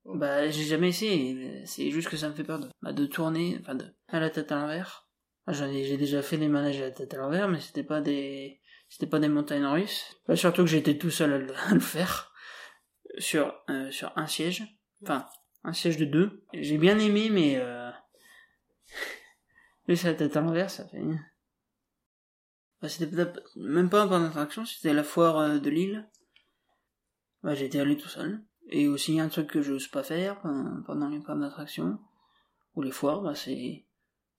Bah, 0.08 0.50
j'ai 0.50 0.64
jamais 0.64 0.90
essayé, 0.90 1.66
c'est 1.66 1.92
juste 1.92 2.08
que 2.08 2.16
ça 2.16 2.30
me 2.30 2.34
fait 2.34 2.46
peur 2.46 2.60
de, 2.60 2.70
bah, 2.82 2.94
de 2.94 3.06
tourner, 3.06 3.58
enfin 3.60 3.76
de, 3.76 3.86
à 4.08 4.20
la 4.22 4.30
tête 4.30 4.52
à 4.52 4.56
l'envers. 4.56 5.08
Ah, 5.46 5.54
j'ai 5.54 5.98
déjà 5.98 6.22
fait 6.22 6.38
des 6.38 6.48
manèges 6.48 6.80
à 6.82 6.86
la 6.86 6.92
tête 6.92 7.14
à 7.14 7.18
l'envers, 7.18 7.50
mais 7.50 7.60
c'était 7.60 7.84
pas 7.84 8.00
des, 8.00 8.62
c'était 8.90 9.08
pas 9.08 9.20
des 9.20 9.28
montagnes 9.28 9.66
russes. 9.66 10.18
Bah, 10.28 10.36
surtout 10.36 10.64
que 10.64 10.70
j'étais 10.70 10.98
tout 10.98 11.12
seul 11.12 11.34
à 11.34 11.74
le, 11.74 11.80
faire. 11.80 12.34
Sur, 13.18 13.54
euh, 13.70 13.92
sur 13.92 14.12
un 14.16 14.28
siège. 14.28 14.64
Enfin, 15.04 15.26
un 15.64 15.74
siège 15.74 15.98
de 15.98 16.06
deux. 16.06 16.44
J'ai 16.54 16.78
bien 16.78 16.98
aimé, 17.00 17.30
mais, 17.30 17.58
euh, 17.58 17.92
laisser 19.88 20.08
la 20.08 20.14
tête 20.14 20.38
à 20.38 20.42
l'envers, 20.42 20.70
ça 20.70 20.88
fait, 20.88 21.02
bah, 22.82 22.90
c'était 22.90 23.10
même 23.56 23.90
pas 23.90 24.04
un 24.04 24.08
parc 24.08 24.22
d'attraction, 24.22 24.66
c'était 24.66 24.94
la 24.94 25.04
foire 25.04 25.38
euh, 25.40 25.60
de 25.60 25.70
Lille. 25.70 26.08
Bah, 27.44 27.56
j'étais 27.56 27.80
allé 27.80 27.98
tout 27.98 28.10
seul. 28.10 28.44
Et 28.70 28.88
aussi 28.88 29.20
un 29.20 29.30
truc 29.30 29.48
que 29.48 29.62
je 29.62 29.74
n'ose 29.74 29.88
pas 29.88 30.04
faire 30.04 30.40
pendant 30.42 30.82
pendant 30.84 31.08
les 31.10 31.20
parcs 31.20 31.40
d'attraction 31.40 32.00
ou 32.76 32.82
les 32.82 32.92
foires, 32.92 33.22
bah 33.22 33.34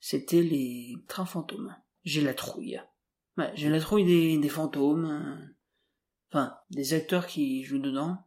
c'était 0.01 0.43
les 0.43 0.97
trains 1.09 1.27
fantômes. 1.27 1.75
J'ai 2.05 2.21
la 2.21 2.35
trouille. 2.35 2.81
J'ai 3.55 3.69
la 3.69 3.81
trouille 3.81 4.39
des, 4.39 4.49
fantômes. 4.49 5.07
euh, 5.07 5.55
Enfin, 6.31 6.59
des 6.71 6.93
acteurs 6.93 7.27
qui 7.27 7.65
jouent 7.65 7.79
dedans. 7.79 8.19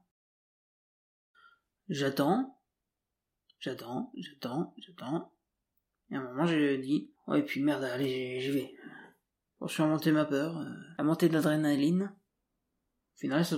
J'attends. 1.88 2.58
J'attends, 3.60 4.12
j'attends, 4.18 4.74
j'attends. 4.78 5.32
Et 6.10 6.16
à 6.16 6.20
un 6.20 6.24
moment, 6.24 6.48
j'ai 6.48 6.80
dit, 6.80 7.12
ouais, 7.28 7.44
puis 7.44 7.62
merde, 7.62 7.84
allez, 7.84 8.42
j'y 8.42 8.52
vais. 8.52 8.74
Pour 9.60 9.70
surmonter 9.70 10.12
ma 10.12 10.26
peur, 10.26 10.58
euh, 10.58 10.74
la 10.98 11.04
montée 11.04 11.30
d'adrénaline. 11.30 12.06
Au 12.06 12.21
final, 13.22 13.46
ça 13.46 13.58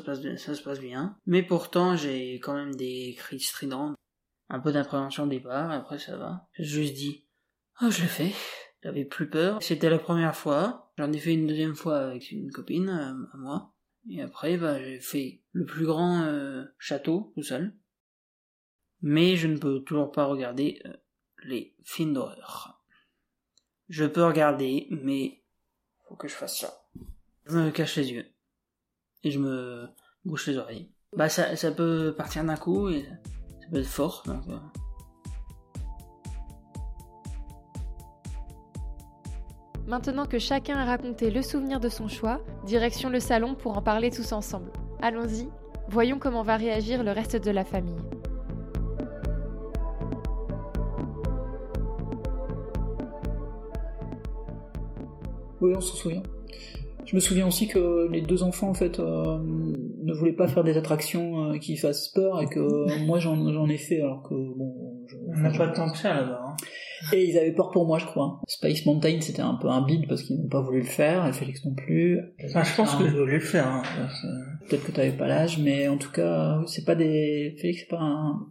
se 0.55 0.61
passe 0.61 0.79
bien. 0.79 1.17
Mais 1.25 1.41
pourtant, 1.41 1.95
j'ai 1.95 2.35
quand 2.35 2.53
même 2.53 2.75
des 2.75 3.15
cris 3.17 3.39
stridents. 3.39 3.95
Un 4.49 4.59
peu 4.59 4.71
d'appréhension 4.71 5.23
au 5.23 5.27
départ, 5.27 5.71
après 5.71 5.97
ça 5.97 6.17
va. 6.17 6.47
J'ai 6.53 6.65
juste 6.65 6.93
dit, 6.93 7.25
oh, 7.81 7.89
je 7.89 8.01
l'ai 8.01 8.07
fait. 8.07 8.31
J'avais 8.83 9.05
plus 9.05 9.29
peur. 9.29 9.63
C'était 9.63 9.89
la 9.89 9.97
première 9.97 10.35
fois. 10.35 10.91
J'en 10.97 11.11
ai 11.11 11.17
fait 11.17 11.33
une 11.33 11.47
deuxième 11.47 11.75
fois 11.75 11.99
avec 11.99 12.29
une 12.31 12.51
copine, 12.51 12.89
euh, 12.89 13.33
à 13.33 13.37
moi. 13.37 13.73
Et 14.09 14.21
après, 14.21 14.57
bah, 14.57 14.77
j'ai 14.83 14.99
fait 14.99 15.41
le 15.53 15.65
plus 15.65 15.85
grand 15.85 16.23
euh, 16.23 16.65
château, 16.77 17.31
tout 17.35 17.43
seul. 17.43 17.73
Mais 19.01 19.37
je 19.37 19.47
ne 19.47 19.57
peux 19.57 19.81
toujours 19.81 20.11
pas 20.11 20.25
regarder 20.25 20.81
euh, 20.85 20.93
les 21.45 21.73
films 21.85 22.13
d'horreur. 22.13 22.83
Je 23.87 24.03
peux 24.03 24.25
regarder, 24.25 24.87
mais 24.91 25.41
faut 26.07 26.15
que 26.15 26.27
je 26.27 26.35
fasse 26.35 26.59
ça. 26.59 26.85
Je 27.45 27.57
me 27.57 27.71
cache 27.71 27.95
les 27.95 28.11
yeux. 28.11 28.32
Et 29.23 29.31
je 29.31 29.39
me 29.39 29.87
bouche 30.25 30.47
les 30.47 30.57
oreilles. 30.57 30.89
Bah 31.15 31.29
ça, 31.29 31.55
ça 31.55 31.71
peut 31.71 32.13
partir 32.17 32.43
d'un 32.43 32.55
coup 32.55 32.89
et 32.89 33.03
ça 33.61 33.67
peut 33.71 33.79
être 33.79 33.87
fort. 33.87 34.23
Donc, 34.25 34.43
euh, 34.49 34.57
Maintenant 39.87 40.25
que 40.25 40.39
chacun 40.39 40.77
a 40.77 40.85
raconté 40.85 41.29
le 41.29 41.41
souvenir 41.41 41.79
de 41.79 41.89
son 41.89 42.07
choix, 42.07 42.39
direction 42.65 43.09
le 43.09 43.19
salon 43.19 43.53
pour 43.53 43.77
en 43.77 43.81
parler 43.81 44.11
tous 44.11 44.31
ensemble. 44.31 44.71
Allons-y, 45.01 45.49
voyons 45.89 46.19
comment 46.19 46.41
va 46.41 46.55
réagir 46.55 47.03
le 47.03 47.11
reste 47.11 47.35
de 47.35 47.51
la 47.51 47.65
famille. 47.65 47.93
Oui, 55.59 55.73
on 55.75 55.81
s'en 55.81 55.95
souvient. 55.95 56.23
Je 57.05 57.15
me 57.15 57.19
souviens 57.19 57.47
aussi 57.47 57.67
que 57.67 58.07
les 58.11 58.21
deux 58.21 58.43
enfants 58.43 58.69
en 58.69 58.73
fait 58.73 58.99
euh, 58.99 59.37
ne 59.43 60.13
voulaient 60.13 60.33
pas 60.33 60.47
faire 60.47 60.63
des 60.63 60.77
attractions 60.77 61.51
euh, 61.51 61.57
qui 61.57 61.75
fassent 61.77 62.07
peur 62.09 62.41
et 62.41 62.47
que 62.47 63.05
moi 63.05 63.19
j'en 63.19 63.67
ai 63.69 63.77
fait 63.77 64.01
alors 64.01 64.23
que 64.23 64.33
bon. 64.33 65.03
je- 65.07 65.15
On 65.27 65.39
n'a 65.41 65.51
pas 65.51 65.67
tant 65.67 65.91
que 65.91 65.97
ça 65.97 66.13
là-bas. 66.13 66.41
Hein. 66.47 66.55
Et 67.11 67.25
ils 67.25 67.37
avaient 67.37 67.51
peur 67.51 67.69
pour 67.71 67.85
moi, 67.85 67.99
je 67.99 68.05
crois. 68.05 68.39
Space 68.47 68.85
Mountain, 68.85 69.19
c'était 69.19 69.41
un 69.41 69.55
peu 69.55 69.67
un 69.67 69.85
bide 69.85 70.07
parce 70.07 70.23
qu'ils 70.23 70.37
n'ont 70.41 70.47
pas 70.47 70.61
voulu 70.61 70.79
le 70.79 70.85
faire, 70.85 71.27
et 71.27 71.33
Félix 71.33 71.65
non 71.65 71.73
plus. 71.73 72.17
Enfin, 72.45 72.63
je 72.63 72.75
pense 72.77 72.91
Ah. 72.95 72.97
que 73.03 73.09
je 73.09 73.17
voulais 73.17 73.33
le 73.33 73.39
faire. 73.41 73.67
Hein. 73.67 73.83
Peut-être 74.69 74.85
que 74.85 74.91
t'avais 74.93 75.11
pas 75.11 75.27
l'âge, 75.27 75.59
mais 75.59 75.89
en 75.89 75.97
tout 75.97 76.11
cas, 76.11 76.61
c'est 76.65 76.85
pas 76.85 76.95
des. 76.95 77.55
Félix, 77.59 77.81
c'est 77.81 77.89
pas 77.89 78.01
un, 78.01 78.47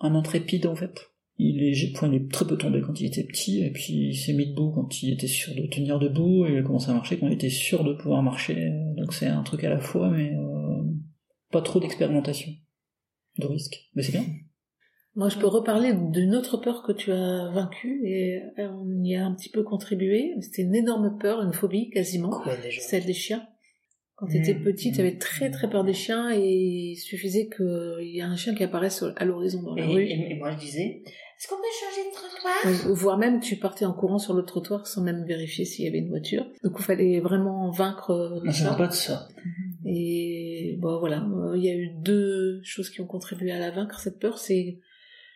un 0.00 0.14
intrépide 0.14 0.66
en 0.66 0.74
fait. 0.74 1.09
Il 1.42 1.62
est, 1.62 1.92
enfin, 1.96 2.08
il 2.12 2.16
est 2.16 2.30
très 2.30 2.46
peu 2.46 2.56
tombé 2.58 2.80
quand 2.82 3.00
il 3.00 3.06
était 3.06 3.24
petit, 3.24 3.62
et 3.64 3.70
puis 3.70 4.08
il 4.10 4.14
s'est 4.14 4.32
mis 4.34 4.50
debout 4.50 4.70
quand 4.72 5.02
il 5.02 5.12
était 5.14 5.26
sûr 5.26 5.54
de 5.54 5.66
tenir 5.68 5.98
debout, 5.98 6.46
et 6.46 6.52
il 6.52 6.58
a 6.58 6.62
commencé 6.62 6.90
à 6.90 6.94
marcher 6.94 7.18
quand 7.18 7.26
il 7.28 7.32
était 7.34 7.48
sûr 7.48 7.82
de 7.84 7.94
pouvoir 7.94 8.22
marcher. 8.22 8.70
Donc 8.96 9.12
c'est 9.14 9.26
un 9.26 9.42
truc 9.42 9.64
à 9.64 9.70
la 9.70 9.78
fois, 9.80 10.10
mais 10.10 10.32
euh, 10.34 10.82
pas 11.50 11.62
trop 11.62 11.80
d'expérimentation, 11.80 12.52
de 13.38 13.46
risque. 13.46 13.88
Mais 13.94 14.02
c'est 14.02 14.12
bien. 14.12 14.24
Moi, 15.16 15.28
je 15.28 15.38
peux 15.38 15.48
reparler 15.48 15.92
d'une 16.12 16.34
autre 16.36 16.56
peur 16.58 16.84
que 16.84 16.92
tu 16.92 17.10
as 17.10 17.50
vaincue 17.52 18.00
et 18.06 18.42
euh, 18.58 18.68
on 18.70 19.02
y 19.02 19.16
a 19.16 19.24
un 19.26 19.34
petit 19.34 19.48
peu 19.50 19.64
contribué. 19.64 20.34
C'était 20.40 20.62
une 20.62 20.74
énorme 20.74 21.18
peur, 21.20 21.42
une 21.42 21.52
phobie 21.52 21.90
quasiment, 21.90 22.30
Quoi 22.42 22.56
déjà? 22.62 22.80
Celle 22.80 23.06
des 23.06 23.12
chiens. 23.14 23.44
Quand 24.14 24.26
tu 24.28 24.36
étais 24.36 24.54
Mmh. 24.54 24.62
petit, 24.62 24.92
tu 24.92 25.00
avais 25.00 25.16
très 25.16 25.50
très 25.50 25.68
peur 25.68 25.82
des 25.82 25.94
chiens 25.94 26.30
et 26.30 26.46
il 26.92 26.96
suffisait 26.96 27.48
qu'il 27.48 28.06
y 28.06 28.18
ait 28.18 28.22
un 28.22 28.36
chien 28.36 28.54
qui 28.54 28.62
apparaisse 28.62 29.02
à 29.16 29.24
l'horizon 29.24 29.62
dans 29.62 29.74
et, 29.76 29.80
la 29.80 29.86
rue. 29.88 30.04
et- 30.04 30.30
et 30.32 30.34
moi 30.38 30.52
je 30.52 30.58
disais, 30.58 31.02
est-ce 31.40 31.48
qu'on 31.48 31.56
peut 31.56 31.62
changer 31.80 32.10
de 32.10 32.14
trottoir? 32.14 32.90
Ou- 32.90 32.94
Voire 32.94 33.16
même 33.18 33.40
tu 33.40 33.56
partais 33.56 33.86
en 33.86 33.94
courant 33.94 34.18
sur 34.18 34.34
le 34.34 34.42
trottoir 34.44 34.86
sans 34.86 35.00
même 35.02 35.24
vérifier 35.24 35.64
s'il 35.64 35.86
y 35.86 35.88
avait 35.88 35.98
une 35.98 36.10
voiture. 36.10 36.44
Donc 36.62 36.74
il 36.78 36.84
fallait 36.84 37.20
vraiment 37.20 37.70
vaincre 37.70 38.42
On 38.44 38.52
ça. 38.52 38.74
pas 38.74 38.88
de 38.88 38.92
ça. 38.92 39.26
Et 39.86 40.76
bon 40.80 40.98
voilà, 40.98 41.22
euh, 41.24 41.56
il 41.56 41.64
y 41.64 41.70
a 41.70 41.74
eu 41.74 41.88
deux 42.02 42.60
choses 42.62 42.90
qui 42.90 43.00
ont 43.00 43.06
contribué 43.06 43.50
à 43.52 43.58
la 43.58 43.70
vaincre 43.70 43.98
cette 44.00 44.18
peur. 44.18 44.36
C'est 44.38 44.78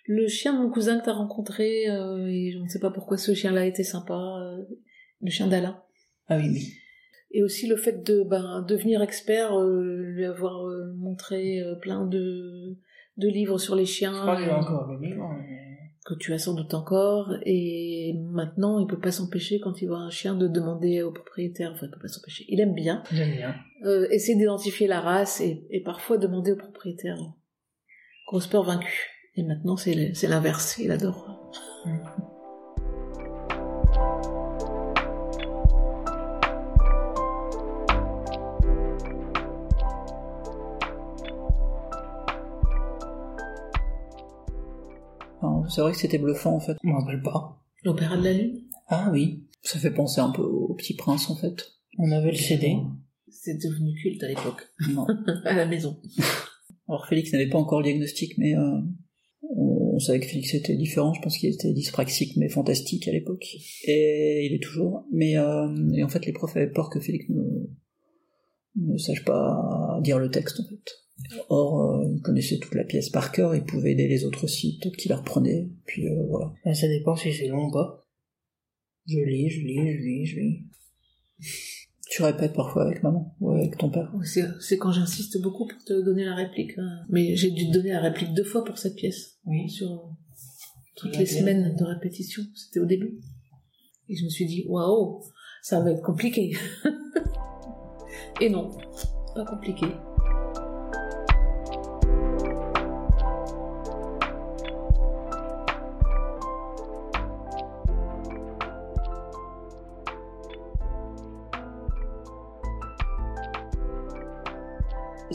le 0.06 0.28
chien 0.28 0.52
de 0.52 0.58
mon 0.58 0.70
cousin 0.70 0.98
que 1.00 1.04
t'as 1.06 1.12
rencontré 1.14 1.88
euh, 1.88 2.26
et 2.28 2.52
je 2.52 2.58
ne 2.58 2.68
sais 2.68 2.80
pas 2.80 2.90
pourquoi 2.90 3.16
ce 3.16 3.32
chien-là 3.32 3.64
était 3.64 3.84
sympa, 3.84 4.12
euh, 4.14 4.62
le 5.22 5.30
chien 5.30 5.46
d'Alain. 5.46 5.80
Ah 6.28 6.36
oui, 6.36 6.48
oui. 6.50 6.74
Et 7.30 7.42
aussi 7.42 7.66
le 7.66 7.76
fait 7.76 8.04
de 8.04 8.22
ben, 8.22 8.62
devenir 8.68 9.00
expert, 9.02 9.58
euh, 9.58 10.02
lui 10.02 10.24
avoir 10.26 10.66
euh, 10.68 10.92
montré 10.98 11.60
euh, 11.62 11.74
plein 11.76 12.04
de, 12.06 12.76
de 13.16 13.28
livres 13.28 13.58
sur 13.58 13.74
les 13.74 13.86
chiens 13.86 14.12
Je 14.12 14.20
crois 14.20 14.36
j'ai 14.40 14.50
euh, 14.50 14.56
encore 14.56 14.86
le 14.92 15.00
livre. 15.00 15.28
mais- 15.40 15.73
que 16.04 16.14
tu 16.14 16.32
as 16.34 16.38
sans 16.38 16.54
doute 16.54 16.74
encore. 16.74 17.34
Et 17.44 18.14
maintenant, 18.30 18.78
il 18.78 18.86
peut 18.86 19.00
pas 19.00 19.10
s'empêcher 19.12 19.58
quand 19.60 19.80
il 19.82 19.88
voit 19.88 19.98
un 19.98 20.10
chien 20.10 20.34
de 20.34 20.46
demander 20.46 21.02
au 21.02 21.12
propriétaire. 21.12 21.72
Enfin, 21.72 21.86
il 21.86 21.90
peut 21.90 22.00
pas 22.00 22.08
s'empêcher. 22.08 22.44
Il 22.48 22.60
aime 22.60 22.74
bien 22.74 23.02
bien. 23.10 23.54
euh, 23.84 24.06
essayer 24.10 24.36
d'identifier 24.36 24.86
la 24.86 25.00
race 25.00 25.40
et, 25.40 25.66
et 25.70 25.80
parfois 25.82 26.18
demander 26.18 26.52
au 26.52 26.56
propriétaire. 26.56 27.16
Grosse 28.26 28.46
peur 28.46 28.64
vaincue. 28.64 29.10
Et 29.36 29.42
maintenant, 29.42 29.76
c'est 29.76 29.94
l'inverse. 30.28 30.78
Il 30.78 30.90
adore. 30.90 31.52
C'est 45.68 45.80
vrai 45.80 45.92
que 45.92 45.98
c'était 45.98 46.18
bluffant 46.18 46.54
en 46.54 46.60
fait. 46.60 46.76
Je 46.82 46.88
me 46.88 46.94
rappelle 46.94 47.22
pas. 47.22 47.62
L'Opéra 47.84 48.16
de 48.16 48.24
la 48.24 48.32
Lune? 48.32 48.60
Ah 48.88 49.10
oui, 49.12 49.44
Ça 49.62 49.78
fait 49.78 49.90
penser 49.92 50.20
un 50.20 50.30
peu 50.30 50.42
au 50.42 50.74
Petit 50.74 50.94
Prince 50.94 51.30
en 51.30 51.36
fait. 51.36 51.72
on 51.98 52.10
avait 52.12 52.30
le 52.30 52.36
CD. 52.36 52.76
C'est 53.30 53.54
devenu 53.54 53.94
culte 53.94 54.22
à 54.22 54.28
l'époque, 54.28 54.62
Non. 54.90 55.06
à 55.44 55.54
la 55.54 55.66
maison. 55.66 56.00
Alors 56.88 57.06
Félix 57.06 57.32
n'avait 57.32 57.48
pas 57.48 57.58
encore 57.58 57.80
le 57.80 57.84
diagnostic, 57.84 58.36
mais 58.38 58.54
euh, 58.54 58.78
on, 59.42 59.94
on 59.94 59.98
savait 59.98 60.20
que 60.20 60.26
Félix 60.26 60.54
était 60.54 60.76
différent. 60.76 61.12
Je 61.14 61.20
pense 61.20 61.38
qu'il 61.38 61.52
était 61.52 61.72
dyspraxique, 61.72 62.36
mais 62.36 62.48
fantastique 62.48 63.08
à 63.08 63.12
l'époque. 63.12 63.44
Et 63.86 64.46
il 64.46 64.54
est 64.54 64.62
toujours. 64.62 65.04
Mais 65.12 65.36
euh, 65.36 65.68
et 65.94 66.02
en 66.04 66.08
fait, 66.08 66.24
les 66.26 66.32
profs 66.32 66.56
avaient 66.56 66.70
peur 66.70 66.90
que 66.90 67.00
Félix 67.00 67.26
ne, 67.30 67.42
ne 68.92 68.96
sache 68.98 69.24
pas 69.24 69.98
dire 70.02 70.18
le 70.18 70.30
texte 70.30 70.60
en 70.60 70.64
fait. 70.64 70.92
Or, 71.48 72.00
euh, 72.00 72.12
il 72.14 72.20
connaissait 72.22 72.58
toute 72.58 72.74
la 72.74 72.84
pièce 72.84 73.08
par 73.08 73.30
cœur, 73.32 73.54
il 73.54 73.64
pouvait 73.64 73.92
aider 73.92 74.08
les 74.08 74.24
autres 74.24 74.44
aussi, 74.44 74.78
peut-être 74.78 74.96
qu'il 74.96 75.10
la 75.10 75.16
reprenait. 75.18 75.68
Puis 75.86 76.08
euh, 76.08 76.26
voilà. 76.28 76.52
Ah, 76.64 76.74
ça 76.74 76.88
dépend 76.88 77.14
si 77.16 77.32
c'est 77.32 77.48
long 77.48 77.68
ou 77.68 77.70
pas. 77.70 78.06
Je 79.06 79.18
lis, 79.18 79.48
je 79.50 79.60
lis, 79.60 79.92
je 79.92 80.02
lis, 80.02 80.26
je 80.26 80.40
lis. 80.40 80.62
Tu 82.10 82.22
répètes 82.22 82.52
parfois 82.52 82.84
avec 82.84 83.02
maman 83.02 83.34
ou 83.40 83.50
avec 83.52 83.76
ton 83.78 83.88
père? 83.90 84.12
C'est 84.22 84.44
c'est 84.60 84.76
quand 84.76 84.92
j'insiste 84.92 85.40
beaucoup 85.40 85.66
pour 85.66 85.82
te 85.84 86.00
donner 86.04 86.24
la 86.24 86.34
réplique. 86.34 86.78
hein. 86.78 87.00
Mais 87.08 87.34
j'ai 87.34 87.50
dû 87.50 87.66
te 87.66 87.72
donner 87.72 87.90
la 87.90 88.00
réplique 88.02 88.34
deux 88.34 88.44
fois 88.44 88.62
pour 88.62 88.76
cette 88.78 88.94
pièce. 88.94 89.38
Oui. 89.46 89.68
Sur 89.70 90.14
toutes 90.96 91.12
Laquelle 91.12 91.20
les 91.20 91.26
semaines 91.26 91.74
de 91.74 91.82
répétition. 91.84 92.42
C'était 92.54 92.78
au 92.80 92.84
début. 92.86 93.18
Et 94.08 94.14
je 94.16 94.24
me 94.24 94.28
suis 94.28 94.46
dit, 94.46 94.64
waouh, 94.68 95.22
ça 95.62 95.80
va 95.80 95.90
être 95.92 96.02
compliqué. 96.02 96.54
Et 98.40 98.50
non, 98.50 98.70
pas 99.34 99.44
compliqué. 99.46 99.86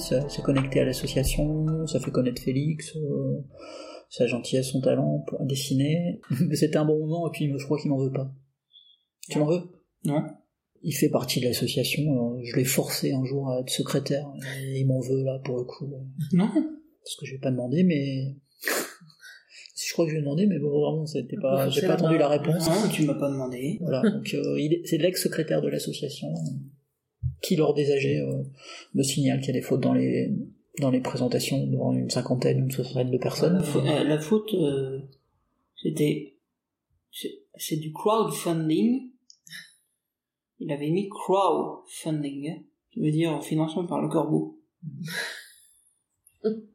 Ça 0.09 0.27
s'est 0.29 0.41
connecté 0.41 0.79
à 0.79 0.85
l'association, 0.85 1.85
ça 1.87 1.99
fait 1.99 2.09
connaître 2.11 2.41
Félix, 2.41 2.95
euh, 2.95 3.41
sa 4.09 4.25
gentillesse, 4.25 4.71
son 4.71 4.81
talent 4.81 5.23
pour 5.27 5.45
dessiner. 5.45 6.19
C'était 6.53 6.77
un 6.77 6.85
bon 6.85 6.99
moment 6.99 7.27
et 7.27 7.31
puis 7.31 7.53
je 7.55 7.63
crois 7.65 7.79
qu'il 7.79 7.91
m'en 7.91 7.97
veut 7.99 8.11
pas. 8.11 8.31
Tu 9.29 9.37
m'en 9.37 9.45
veux? 9.45 9.61
Non 10.05 10.23
Il 10.81 10.93
fait 10.93 11.09
partie 11.09 11.39
de 11.41 11.45
l'association, 11.45 12.39
je 12.43 12.55
l'ai 12.55 12.65
forcé 12.65 13.11
un 13.11 13.23
jour 13.23 13.49
à 13.51 13.59
être 13.59 13.69
secrétaire 13.69 14.25
et 14.61 14.79
il 14.79 14.87
m'en 14.87 14.99
veut 14.99 15.23
là 15.23 15.39
pour 15.43 15.57
le 15.57 15.63
coup. 15.65 15.85
Non 16.33 16.49
Parce 16.49 17.15
que 17.19 17.25
je 17.27 17.33
vais 17.33 17.39
pas 17.39 17.51
demander 17.51 17.83
mais... 17.83 18.35
je 19.75 19.93
crois 19.93 20.05
que 20.05 20.11
je 20.11 20.15
vais 20.15 20.21
demander 20.21 20.47
mais 20.47 20.57
bon 20.57 20.69
vraiment 20.69 21.05
c'était 21.05 21.37
pas... 21.37 21.69
J'ai 21.69 21.81
pas 21.81 21.93
attendu 21.93 22.17
la 22.17 22.29
réponse. 22.29 22.67
Non, 22.67 22.89
tu 22.91 23.03
m'as 23.05 23.13
pas 23.13 23.29
demandé. 23.29 23.77
Voilà, 23.81 24.01
donc 24.09 24.33
euh, 24.33 24.59
il 24.59 24.73
est- 24.73 24.81
c'est 24.85 24.97
l'ex-secrétaire 24.97 25.61
de 25.61 25.67
l'association 25.69 26.29
qui, 27.49 27.55
lors 27.55 27.73
des 27.73 27.91
AG, 27.91 28.05
euh, 28.05 28.43
me 28.93 29.03
signale 29.03 29.39
qu'il 29.39 29.47
y 29.47 29.57
a 29.57 29.59
des 29.59 29.65
fautes 29.65 29.81
dans 29.81 29.93
les 29.93 30.31
dans 30.79 30.91
les 30.91 31.01
présentations 31.01 31.65
devant 31.67 31.91
une 31.93 32.09
cinquantaine, 32.09 32.59
une 32.59 32.71
soixantaine 32.71 33.11
de 33.11 33.17
personnes. 33.17 33.57
La, 33.57 33.63
fa- 33.63 33.79
euh, 33.79 34.03
la 34.03 34.19
faute, 34.19 34.53
euh, 34.53 34.99
c'était... 35.75 36.35
C'est 37.11 37.33
c'est 37.57 37.75
du 37.77 37.91
crowdfunding. 37.91 39.09
Il 40.59 40.71
avait 40.71 40.91
mis 40.91 41.09
crowdfunding, 41.09 42.63
qui 42.91 42.99
veut 43.01 43.11
dire 43.11 43.43
financement 43.43 43.85
par 43.87 44.01
le 44.01 44.07
corbeau. 44.09 44.61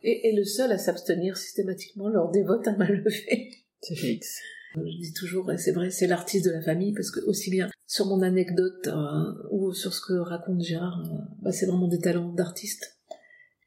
Et, 0.03 0.29
et 0.29 0.37
le 0.37 0.45
seul 0.45 0.71
à 0.73 0.77
s'abstenir 0.79 1.37
systématiquement 1.39 2.09
lors 2.09 2.31
des 2.31 2.43
votes 2.43 2.67
à 2.69 2.77
main 2.77 2.89
levée. 2.89 3.51
C'est 3.81 3.95
Félix. 3.95 4.39
Je 4.77 4.99
dis 5.01 5.13
toujours, 5.13 5.53
et 5.53 5.59
c'est 5.59 5.73
vrai, 5.73 5.91
c'est 5.91 6.07
l'artiste 6.07 6.47
de 6.47 6.51
la 6.51 6.63
famille, 6.63 6.93
parce 6.93 7.11
que 7.11 7.21
aussi 7.21 7.51
bien 7.51 7.69
sur 7.87 8.07
mon 8.07 8.23
anecdote 8.23 8.89
euh, 8.89 9.49
ou 9.51 9.73
sur 9.73 9.93
ce 9.93 10.01
que 10.01 10.15
raconte 10.15 10.63
Gérard, 10.63 11.01
euh, 11.01 11.19
bah, 11.43 11.53
c'est 11.53 11.67
vraiment 11.67 11.89
des 11.89 12.01
talents 12.01 12.33
d'artiste 12.33 12.99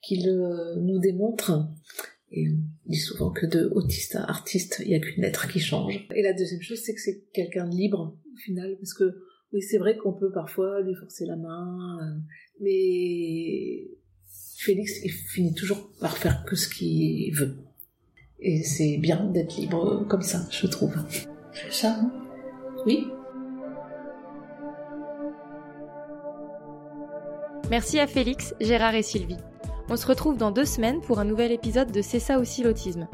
qu'il 0.01 0.27
euh, 0.27 0.75
nous 0.81 0.99
démontre. 0.99 1.69
Et 2.31 2.49
on 2.49 2.89
dit 2.89 2.99
souvent 2.99 3.31
que 3.31 3.45
de 3.45 3.69
autiste 3.73 4.15
à 4.15 4.23
artiste, 4.23 4.81
il 4.83 4.89
n'y 4.89 4.95
a 4.95 4.99
qu'une 4.99 5.21
lettre 5.21 5.47
qui 5.47 5.59
change. 5.59 6.07
Et 6.13 6.21
la 6.21 6.33
deuxième 6.33 6.61
chose, 6.61 6.79
c'est 6.83 6.93
que 6.93 7.01
c'est 7.01 7.23
quelqu'un 7.33 7.67
de 7.67 7.75
libre, 7.75 8.17
au 8.33 8.37
final, 8.37 8.75
parce 8.77 8.93
que 8.93 9.23
oui, 9.53 9.61
c'est 9.61 9.77
vrai 9.77 9.95
qu'on 9.95 10.11
peut 10.11 10.31
parfois 10.31 10.81
lui 10.81 10.93
forcer 10.93 11.25
la 11.25 11.37
main, 11.37 12.19
mais 12.59 13.87
Félix, 14.57 14.99
il 15.05 15.11
finit 15.11 15.53
toujours 15.53 15.89
par 16.01 16.17
faire 16.17 16.43
que 16.43 16.57
ce 16.57 16.67
qu'il 16.67 17.33
veut. 17.33 17.55
Et 18.39 18.63
c'est 18.63 18.97
bien 18.97 19.23
d'être 19.25 19.55
libre 19.57 20.05
comme 20.07 20.21
ça, 20.21 20.39
je 20.51 20.67
trouve. 20.67 20.95
C'est 21.51 21.73
ça, 21.73 21.97
non 22.01 22.11
Oui. 22.85 23.07
Merci 27.69 27.99
à 27.99 28.07
Félix, 28.07 28.53
Gérard 28.61 28.95
et 28.95 29.01
Sylvie. 29.01 29.37
On 29.89 29.97
se 29.97 30.07
retrouve 30.07 30.37
dans 30.37 30.51
deux 30.51 30.65
semaines 30.65 31.01
pour 31.01 31.19
un 31.19 31.25
nouvel 31.25 31.51
épisode 31.51 31.91
de 31.91 32.01
C'est 32.01 32.19
ça 32.19 32.39
aussi 32.39 32.63
l'autisme. 32.63 33.07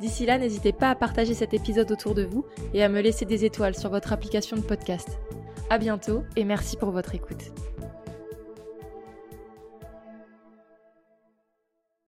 D'ici 0.00 0.24
là, 0.24 0.38
n'hésitez 0.38 0.72
pas 0.72 0.90
à 0.90 0.94
partager 0.94 1.34
cet 1.34 1.52
épisode 1.52 1.92
autour 1.92 2.14
de 2.14 2.24
vous 2.24 2.44
et 2.72 2.82
à 2.82 2.88
me 2.88 3.00
laisser 3.00 3.26
des 3.26 3.44
étoiles 3.44 3.76
sur 3.76 3.90
votre 3.90 4.12
application 4.12 4.56
de 4.56 4.62
podcast. 4.62 5.20
À 5.68 5.78
bientôt 5.78 6.24
et 6.36 6.44
merci 6.44 6.76
pour 6.76 6.90
votre 6.90 7.14
écoute. 7.14 7.52